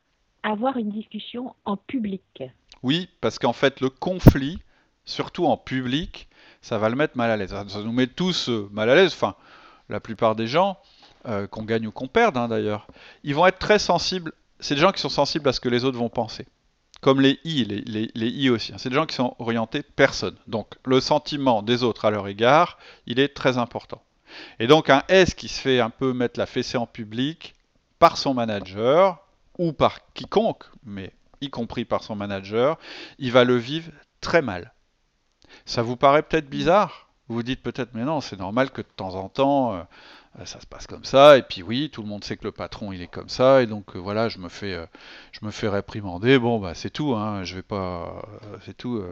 avoir 0.44 0.78
une 0.78 0.92
discussion 0.92 1.56
en 1.66 1.76
public. 1.78 2.44
Oui, 2.84 3.10
parce 3.20 3.38
qu'en 3.38 3.54
fait, 3.54 3.82
le 3.82 3.90
conflit, 3.90 4.60
surtout 5.06 5.46
en 5.46 5.58
public, 5.58 6.30
ça 6.62 6.78
va 6.78 6.90
le 6.90 6.96
mettre 6.96 7.18
mal 7.18 7.32
à 7.32 7.38
l'aise. 7.38 7.54
Ça 7.68 7.82
nous 7.82 7.92
met 7.92 8.08
tous 8.08 8.50
euh, 8.50 8.70
mal 8.72 8.90
à 8.90 8.96
l'aise, 8.96 9.14
enfin, 9.14 9.36
la 9.90 10.00
plupart 10.00 10.36
des 10.36 10.48
gens, 10.48 10.78
euh, 11.28 11.48
qu'on 11.48 11.64
gagne 11.64 11.86
ou 11.86 11.92
qu'on 11.92 12.08
perde 12.08 12.38
hein, 12.38 12.48
d'ailleurs, 12.48 12.88
ils 13.24 13.36
vont 13.36 13.46
être 13.46 13.60
très 13.60 13.78
sensibles. 13.78 14.34
C'est 14.60 14.76
des 14.76 14.82
gens 14.82 14.92
qui 14.92 15.02
sont 15.02 15.10
sensibles 15.10 15.48
à 15.50 15.54
ce 15.54 15.60
que 15.60 15.70
les 15.70 15.84
autres 15.84 15.98
vont 15.98 16.10
penser. 16.10 16.48
Comme 17.02 17.20
les 17.20 17.40
I, 17.44 17.66
les, 17.66 18.28
I 18.28 18.50
aussi. 18.50 18.74
Hein. 18.74 18.78
C'est 18.78 18.90
des 18.90 18.96
gens 18.96 19.06
qui 19.06 19.16
sont 19.16 19.36
orientés 19.40 19.82
personne. 19.84 20.36
Donc 20.48 20.76
le 20.86 21.02
sentiment 21.02 21.64
des 21.64 21.84
autres 21.84 22.06
à 22.06 22.12
leur 22.12 22.28
égard, 22.28 22.78
il 23.08 23.20
est 23.20 23.34
très 23.34 23.58
important. 23.58 24.02
Et 24.60 24.68
donc 24.68 24.90
un 24.90 25.04
S 25.10 25.34
qui 25.34 25.48
se 25.48 25.60
fait 25.60 25.80
un 25.80 25.90
peu 25.90 26.14
mettre 26.14 26.40
la 26.40 26.46
fessée 26.46 26.78
en 26.78 26.86
public 26.86 27.56
par 28.00 28.18
son 28.18 28.34
manager, 28.34 29.22
ou 29.58 29.74
par 29.74 30.00
quiconque, 30.14 30.64
mais 30.84 31.14
y 31.42 31.50
compris 31.50 31.86
par 31.86 32.04
son 32.04 32.16
manager, 32.16 32.78
il 33.20 33.32
va 33.32 33.44
le 33.44 33.58
vivre 33.58 33.92
très 34.22 34.42
mal. 34.42 34.74
Ça 35.66 35.82
vous 35.84 35.96
paraît 35.96 36.24
peut-être 36.24 36.50
bizarre? 36.50 37.10
Vous 37.28 37.36
vous 37.36 37.44
dites 37.44 37.62
peut-être, 37.62 37.92
mais 37.94 38.04
non, 38.04 38.22
c'est 38.22 38.40
normal 38.40 38.72
que 38.72 38.82
de 38.82 38.88
temps 38.96 39.16
en 39.16 39.30
temps, 39.30 39.76
euh, 39.76 39.84
ça 40.46 40.60
se 40.60 40.65
passe 40.65 40.88
comme 40.88 41.04
ça, 41.04 41.38
et 41.38 41.44
puis 41.44 41.62
oui, 41.62 41.89
tout 41.91 42.02
le 42.02 42.08
monde 42.08 42.24
sait 42.24 42.38
que 42.38 42.46
le 42.46 42.52
patron, 42.52 42.91
il 42.91 43.02
est 43.02 43.08
comme 43.08 43.30
ça, 43.30 43.62
et 43.62 43.67
donc 43.67 43.96
euh, 43.96 44.00
voilà, 44.00 44.30
je 44.30 44.39
me 44.39 44.50
fais, 44.50 44.74
euh, 44.74 44.86
je 45.32 45.46
me 45.46 45.52
fais 45.52 45.67
réprimander, 45.67 46.39
bon, 46.39 46.60
bah 46.60 46.74
c'est 46.74 46.89
tout, 46.89 47.13
hein, 47.13 47.44
je 47.44 47.56
vais 47.56 47.62
pas, 47.62 48.24
c'est 48.65 48.76
tout, 48.76 49.04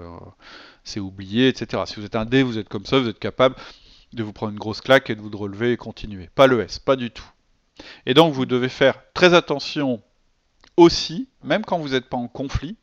c'est 0.84 1.00
oublié, 1.00 1.50
etc. 1.50 1.84
Si 1.86 1.96
vous 1.96 2.06
êtes 2.06 2.16
un 2.16 2.26
D, 2.26 2.42
vous 2.44 2.58
êtes 2.58 2.70
comme 2.70 2.86
ça, 2.86 3.00
vous 3.00 3.10
êtes 3.10 3.20
capable 3.20 3.56
de 4.14 4.24
vous 4.24 4.34
prendre 4.34 4.54
une 4.54 4.60
grosse 4.60 4.82
claque 4.82 5.10
et 5.10 5.16
de 5.16 5.22
vous 5.22 5.30
relever 5.38 5.74
et 5.74 5.78
continuer. 5.78 6.30
Pas 6.34 6.48
le 6.48 6.62
S, 6.62 6.80
pas 6.80 6.96
du 6.96 7.12
tout. 7.12 7.30
Et 8.06 8.14
donc 8.14 8.34
vous 8.34 8.46
devez 8.46 8.70
faire 8.70 9.02
très 9.14 9.34
attention 9.34 10.02
aussi, 10.78 11.30
même 11.44 11.66
quand 11.66 11.80
vous 11.80 11.90
n'êtes 11.90 12.10
pas 12.10 12.18
en 12.18 12.28
conflit, 12.28 12.78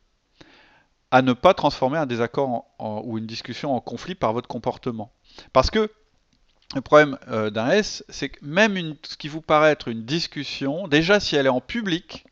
à 1.11 1.21
ne 1.21 1.33
pas 1.33 1.53
transformer 1.53 1.97
un 1.97 2.05
désaccord 2.05 2.65
ou 2.79 3.17
une 3.17 3.25
discussion 3.25 3.75
en 3.75 3.81
conflit 3.81 4.15
par 4.15 4.33
votre 4.33 4.47
comportement. 4.47 5.11
Parce 5.53 5.71
que 5.71 5.91
le 6.75 6.81
problème 6.81 7.17
euh, 7.29 7.49
d'un 7.49 7.69
S, 7.69 8.03
c'est 8.09 8.29
que 8.29 8.43
même 8.43 8.95
ce 9.03 9.15
qui 9.15 9.27
vous 9.27 9.41
paraît 9.41 9.71
être 9.71 9.87
une 9.87 10.03
discussion, 10.03 10.87
déjà 10.87 11.19
si 11.19 11.35
elle 11.35 11.45
est 11.45 11.49
en 11.49 11.61
public, 11.61 12.25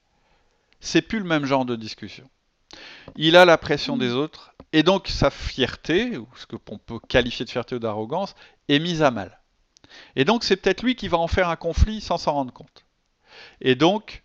c'est 0.81 1.01
plus 1.01 1.19
le 1.19 1.25
même 1.25 1.45
genre 1.45 1.65
de 1.65 1.75
discussion. 1.75 2.29
Il 3.15 3.37
a 3.37 3.45
la 3.45 3.57
pression 3.57 3.95
des 3.95 4.11
autres, 4.11 4.53
et 4.73 4.83
donc 4.83 5.07
sa 5.07 5.29
fierté, 5.29 6.17
ou 6.17 6.27
ce 6.35 6.45
qu'on 6.45 6.77
peut 6.77 6.99
qualifier 7.07 7.45
de 7.45 7.49
fierté 7.49 7.75
ou 7.75 7.79
d'arrogance, 7.79 8.35
est 8.67 8.79
mise 8.79 9.01
à 9.01 9.11
mal. 9.11 9.39
Et 10.15 10.25
donc 10.25 10.43
c'est 10.43 10.57
peut-être 10.57 10.83
lui 10.83 10.95
qui 10.95 11.07
va 11.07 11.17
en 11.17 11.27
faire 11.27 11.49
un 11.49 11.55
conflit 11.55 12.01
sans 12.01 12.17
s'en 12.17 12.33
rendre 12.33 12.53
compte. 12.53 12.85
Et 13.61 13.75
donc, 13.75 14.23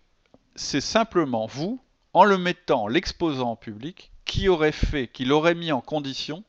c'est 0.57 0.81
simplement 0.81 1.47
vous, 1.47 1.81
en 2.13 2.25
le 2.25 2.39
mettant, 2.39 2.89
l'exposant 2.89 3.53
en 3.53 3.57
public, 3.57 4.11
qui 4.25 4.49
aurait 4.49 4.73
fait, 4.73 5.09
qui 5.09 5.25
l'aurait 5.25 5.55
mis 5.55 5.73
en 5.73 5.81
condition 5.81 6.45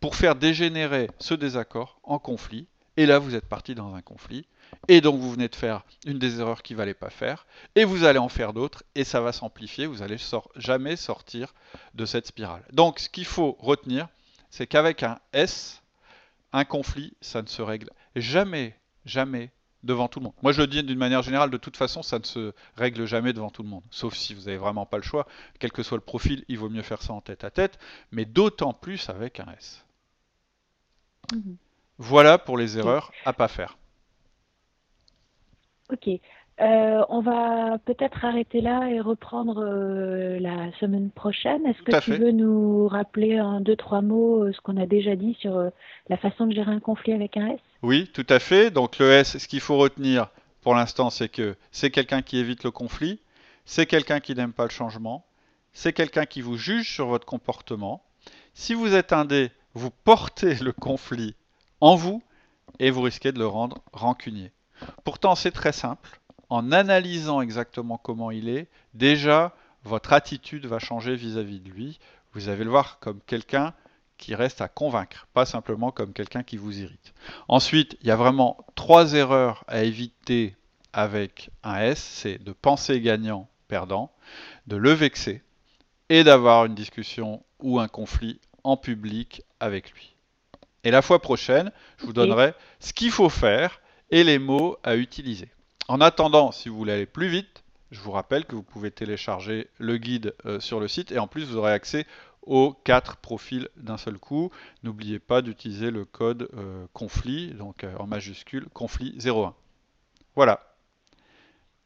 pour 0.00 0.16
faire 0.16 0.34
dégénérer 0.34 1.10
ce 1.18 1.34
désaccord 1.34 2.00
en 2.02 2.18
conflit. 2.18 2.66
Et 2.96 3.06
là, 3.06 3.18
vous 3.18 3.34
êtes 3.34 3.46
parti 3.46 3.74
dans 3.74 3.94
un 3.94 4.02
conflit. 4.02 4.46
Et 4.88 5.00
donc, 5.00 5.20
vous 5.20 5.30
venez 5.30 5.48
de 5.48 5.54
faire 5.54 5.84
une 6.06 6.18
des 6.18 6.40
erreurs 6.40 6.62
qu'il 6.62 6.76
ne 6.76 6.78
valait 6.78 6.94
pas 6.94 7.10
faire. 7.10 7.46
Et 7.74 7.84
vous 7.84 8.04
allez 8.04 8.18
en 8.18 8.28
faire 8.28 8.52
d'autres. 8.52 8.84
Et 8.94 9.04
ça 9.04 9.20
va 9.20 9.32
s'amplifier. 9.32 9.86
Vous 9.86 9.98
n'allez 9.98 10.16
jamais 10.56 10.96
sortir 10.96 11.54
de 11.94 12.06
cette 12.06 12.26
spirale. 12.26 12.64
Donc, 12.72 12.98
ce 12.98 13.08
qu'il 13.08 13.26
faut 13.26 13.56
retenir, 13.60 14.08
c'est 14.50 14.66
qu'avec 14.66 15.02
un 15.02 15.18
S, 15.32 15.82
un 16.52 16.64
conflit, 16.64 17.14
ça 17.20 17.42
ne 17.42 17.46
se 17.48 17.62
règle 17.62 17.90
jamais, 18.14 18.74
jamais 19.04 19.50
devant 19.82 20.08
tout 20.08 20.18
le 20.18 20.24
monde. 20.24 20.34
Moi, 20.42 20.52
je 20.52 20.60
le 20.60 20.66
dis 20.66 20.82
d'une 20.82 20.98
manière 20.98 21.22
générale, 21.22 21.50
de 21.50 21.56
toute 21.56 21.76
façon, 21.76 22.02
ça 22.02 22.18
ne 22.18 22.24
se 22.24 22.52
règle 22.76 23.06
jamais 23.06 23.32
devant 23.32 23.50
tout 23.50 23.62
le 23.62 23.68
monde. 23.68 23.84
Sauf 23.90 24.14
si 24.14 24.34
vous 24.34 24.42
n'avez 24.42 24.56
vraiment 24.56 24.86
pas 24.86 24.96
le 24.96 25.02
choix. 25.02 25.26
Quel 25.58 25.72
que 25.72 25.82
soit 25.82 25.98
le 25.98 26.02
profil, 26.02 26.44
il 26.48 26.58
vaut 26.58 26.68
mieux 26.68 26.82
faire 26.82 27.02
ça 27.02 27.12
en 27.12 27.20
tête 27.20 27.44
à 27.44 27.50
tête, 27.50 27.78
mais 28.10 28.24
d'autant 28.24 28.72
plus 28.72 29.08
avec 29.08 29.40
un 29.40 29.46
S. 29.56 29.84
Mhm. 31.32 31.56
Voilà 31.98 32.38
pour 32.38 32.58
les 32.58 32.78
erreurs 32.78 33.12
à 33.24 33.32
pas 33.32 33.48
faire. 33.48 33.78
Ok. 35.92 36.08
Euh, 36.58 37.04
on 37.10 37.20
va 37.20 37.76
peut-être 37.84 38.24
arrêter 38.24 38.62
là 38.62 38.88
et 38.88 38.98
reprendre 39.00 39.62
euh, 39.62 40.38
la 40.40 40.72
semaine 40.80 41.10
prochaine. 41.10 41.66
Est-ce 41.66 41.82
que 41.82 42.00
tu 42.00 42.14
veux 42.14 42.30
nous 42.30 42.88
rappeler 42.88 43.38
en 43.40 43.60
deux, 43.60 43.76
trois 43.76 44.00
mots 44.00 44.44
euh, 44.44 44.52
ce 44.52 44.60
qu'on 44.62 44.78
a 44.78 44.86
déjà 44.86 45.16
dit 45.16 45.36
sur 45.38 45.70
la 46.08 46.16
façon 46.16 46.46
de 46.46 46.54
gérer 46.54 46.72
un 46.72 46.80
conflit 46.80 47.12
avec 47.12 47.36
un 47.36 47.48
S? 47.48 47.60
Oui, 47.82 48.10
tout 48.14 48.26
à 48.30 48.38
fait. 48.38 48.70
Donc 48.70 48.98
le 48.98 49.10
S, 49.10 49.36
ce 49.36 49.48
qu'il 49.48 49.60
faut 49.60 49.76
retenir 49.76 50.28
pour 50.62 50.74
l'instant, 50.74 51.10
c'est 51.10 51.28
que 51.28 51.56
c'est 51.70 51.90
quelqu'un 51.90 52.22
qui 52.22 52.38
évite 52.38 52.64
le 52.64 52.70
conflit, 52.70 53.20
c'est 53.66 53.86
quelqu'un 53.86 54.20
qui 54.20 54.34
n'aime 54.34 54.52
pas 54.52 54.64
le 54.64 54.70
changement, 54.70 55.24
c'est 55.74 55.92
quelqu'un 55.92 56.24
qui 56.24 56.40
vous 56.40 56.56
juge 56.56 56.90
sur 56.90 57.06
votre 57.06 57.26
comportement. 57.26 58.02
Si 58.54 58.72
vous 58.72 58.94
êtes 58.94 59.12
un 59.12 59.26
D, 59.26 59.50
vous 59.74 59.90
portez 59.90 60.54
le 60.62 60.72
conflit 60.72 61.36
en 61.80 61.94
vous 61.94 62.22
et 62.78 62.90
vous 62.90 63.02
risquez 63.02 63.32
de 63.32 63.38
le 63.38 63.46
rendre 63.46 63.82
rancunier. 63.92 64.52
Pourtant, 65.04 65.34
c'est 65.34 65.52
très 65.52 65.72
simple 65.72 66.20
en 66.48 66.72
analysant 66.72 67.40
exactement 67.40 67.98
comment 67.98 68.30
il 68.30 68.48
est, 68.48 68.68
déjà, 68.94 69.54
votre 69.84 70.12
attitude 70.12 70.66
va 70.66 70.78
changer 70.78 71.16
vis-à-vis 71.16 71.60
de 71.60 71.70
lui. 71.70 71.98
Vous 72.32 72.48
allez 72.48 72.64
le 72.64 72.70
voir 72.70 72.98
comme 73.00 73.20
quelqu'un 73.26 73.74
qui 74.18 74.34
reste 74.34 74.60
à 74.60 74.68
convaincre, 74.68 75.26
pas 75.34 75.44
simplement 75.44 75.90
comme 75.90 76.12
quelqu'un 76.12 76.42
qui 76.42 76.56
vous 76.56 76.80
irrite. 76.80 77.14
Ensuite, 77.48 77.96
il 78.00 78.08
y 78.08 78.10
a 78.10 78.16
vraiment 78.16 78.64
trois 78.74 79.14
erreurs 79.14 79.64
à 79.68 79.82
éviter 79.82 80.56
avec 80.92 81.50
un 81.62 81.76
S, 81.80 82.00
c'est 82.00 82.42
de 82.42 82.52
penser 82.52 83.00
gagnant, 83.00 83.48
perdant, 83.68 84.10
de 84.66 84.76
le 84.76 84.92
vexer 84.92 85.42
et 86.08 86.24
d'avoir 86.24 86.64
une 86.64 86.74
discussion 86.74 87.42
ou 87.60 87.78
un 87.78 87.88
conflit 87.88 88.40
en 88.64 88.76
public 88.76 89.42
avec 89.60 89.92
lui. 89.92 90.15
Et 90.86 90.92
la 90.92 91.02
fois 91.02 91.20
prochaine, 91.20 91.72
je 91.96 92.06
vous 92.06 92.12
donnerai 92.12 92.54
ce 92.78 92.92
qu'il 92.92 93.10
faut 93.10 93.28
faire 93.28 93.80
et 94.12 94.22
les 94.22 94.38
mots 94.38 94.76
à 94.84 94.94
utiliser. 94.94 95.48
En 95.88 96.00
attendant, 96.00 96.52
si 96.52 96.68
vous 96.68 96.76
voulez 96.76 96.92
aller 96.92 97.06
plus 97.06 97.26
vite, 97.26 97.64
je 97.90 97.98
vous 97.98 98.12
rappelle 98.12 98.44
que 98.44 98.54
vous 98.54 98.62
pouvez 98.62 98.92
télécharger 98.92 99.66
le 99.78 99.96
guide 99.96 100.36
euh, 100.44 100.60
sur 100.60 100.78
le 100.78 100.86
site 100.86 101.10
et 101.10 101.18
en 101.18 101.26
plus 101.26 101.42
vous 101.42 101.56
aurez 101.56 101.72
accès 101.72 102.06
aux 102.42 102.72
quatre 102.72 103.16
profils 103.16 103.68
d'un 103.76 103.96
seul 103.96 104.16
coup. 104.16 104.52
N'oubliez 104.84 105.18
pas 105.18 105.42
d'utiliser 105.42 105.90
le 105.90 106.04
code 106.04 106.48
euh, 106.56 106.86
conflit, 106.92 107.52
donc 107.54 107.82
euh, 107.82 107.92
en 107.98 108.06
majuscule, 108.06 108.68
conflit 108.72 109.18
01. 109.18 109.54
Voilà. 110.36 110.60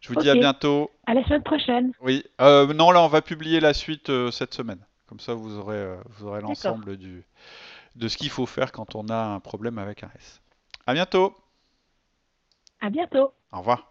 Je 0.00 0.08
vous 0.12 0.16
dis 0.16 0.28
à 0.28 0.34
bientôt. 0.34 0.90
À 1.06 1.14
la 1.14 1.24
semaine 1.24 1.42
prochaine. 1.42 1.92
Oui. 2.02 2.22
non, 2.38 2.90
là 2.90 3.00
on 3.00 3.08
va 3.08 3.22
publier 3.22 3.60
la 3.60 3.72
suite 3.72 4.12
cette 4.30 4.52
semaine. 4.52 4.84
Comme 5.06 5.20
ça 5.20 5.32
vous 5.32 5.56
aurez, 5.56 5.96
vous 6.10 6.26
aurez 6.26 6.42
l'ensemble 6.42 6.98
du, 6.98 7.24
de 7.96 8.08
ce 8.08 8.16
qu'il 8.16 8.30
faut 8.30 8.46
faire 8.46 8.72
quand 8.72 8.94
on 8.94 9.08
a 9.08 9.16
un 9.16 9.40
problème 9.40 9.78
avec 9.78 10.02
un 10.02 10.10
S. 10.16 10.40
À 10.86 10.94
bientôt. 10.94 11.36
À 12.80 12.90
bientôt. 12.90 13.32
Au 13.52 13.58
revoir. 13.58 13.90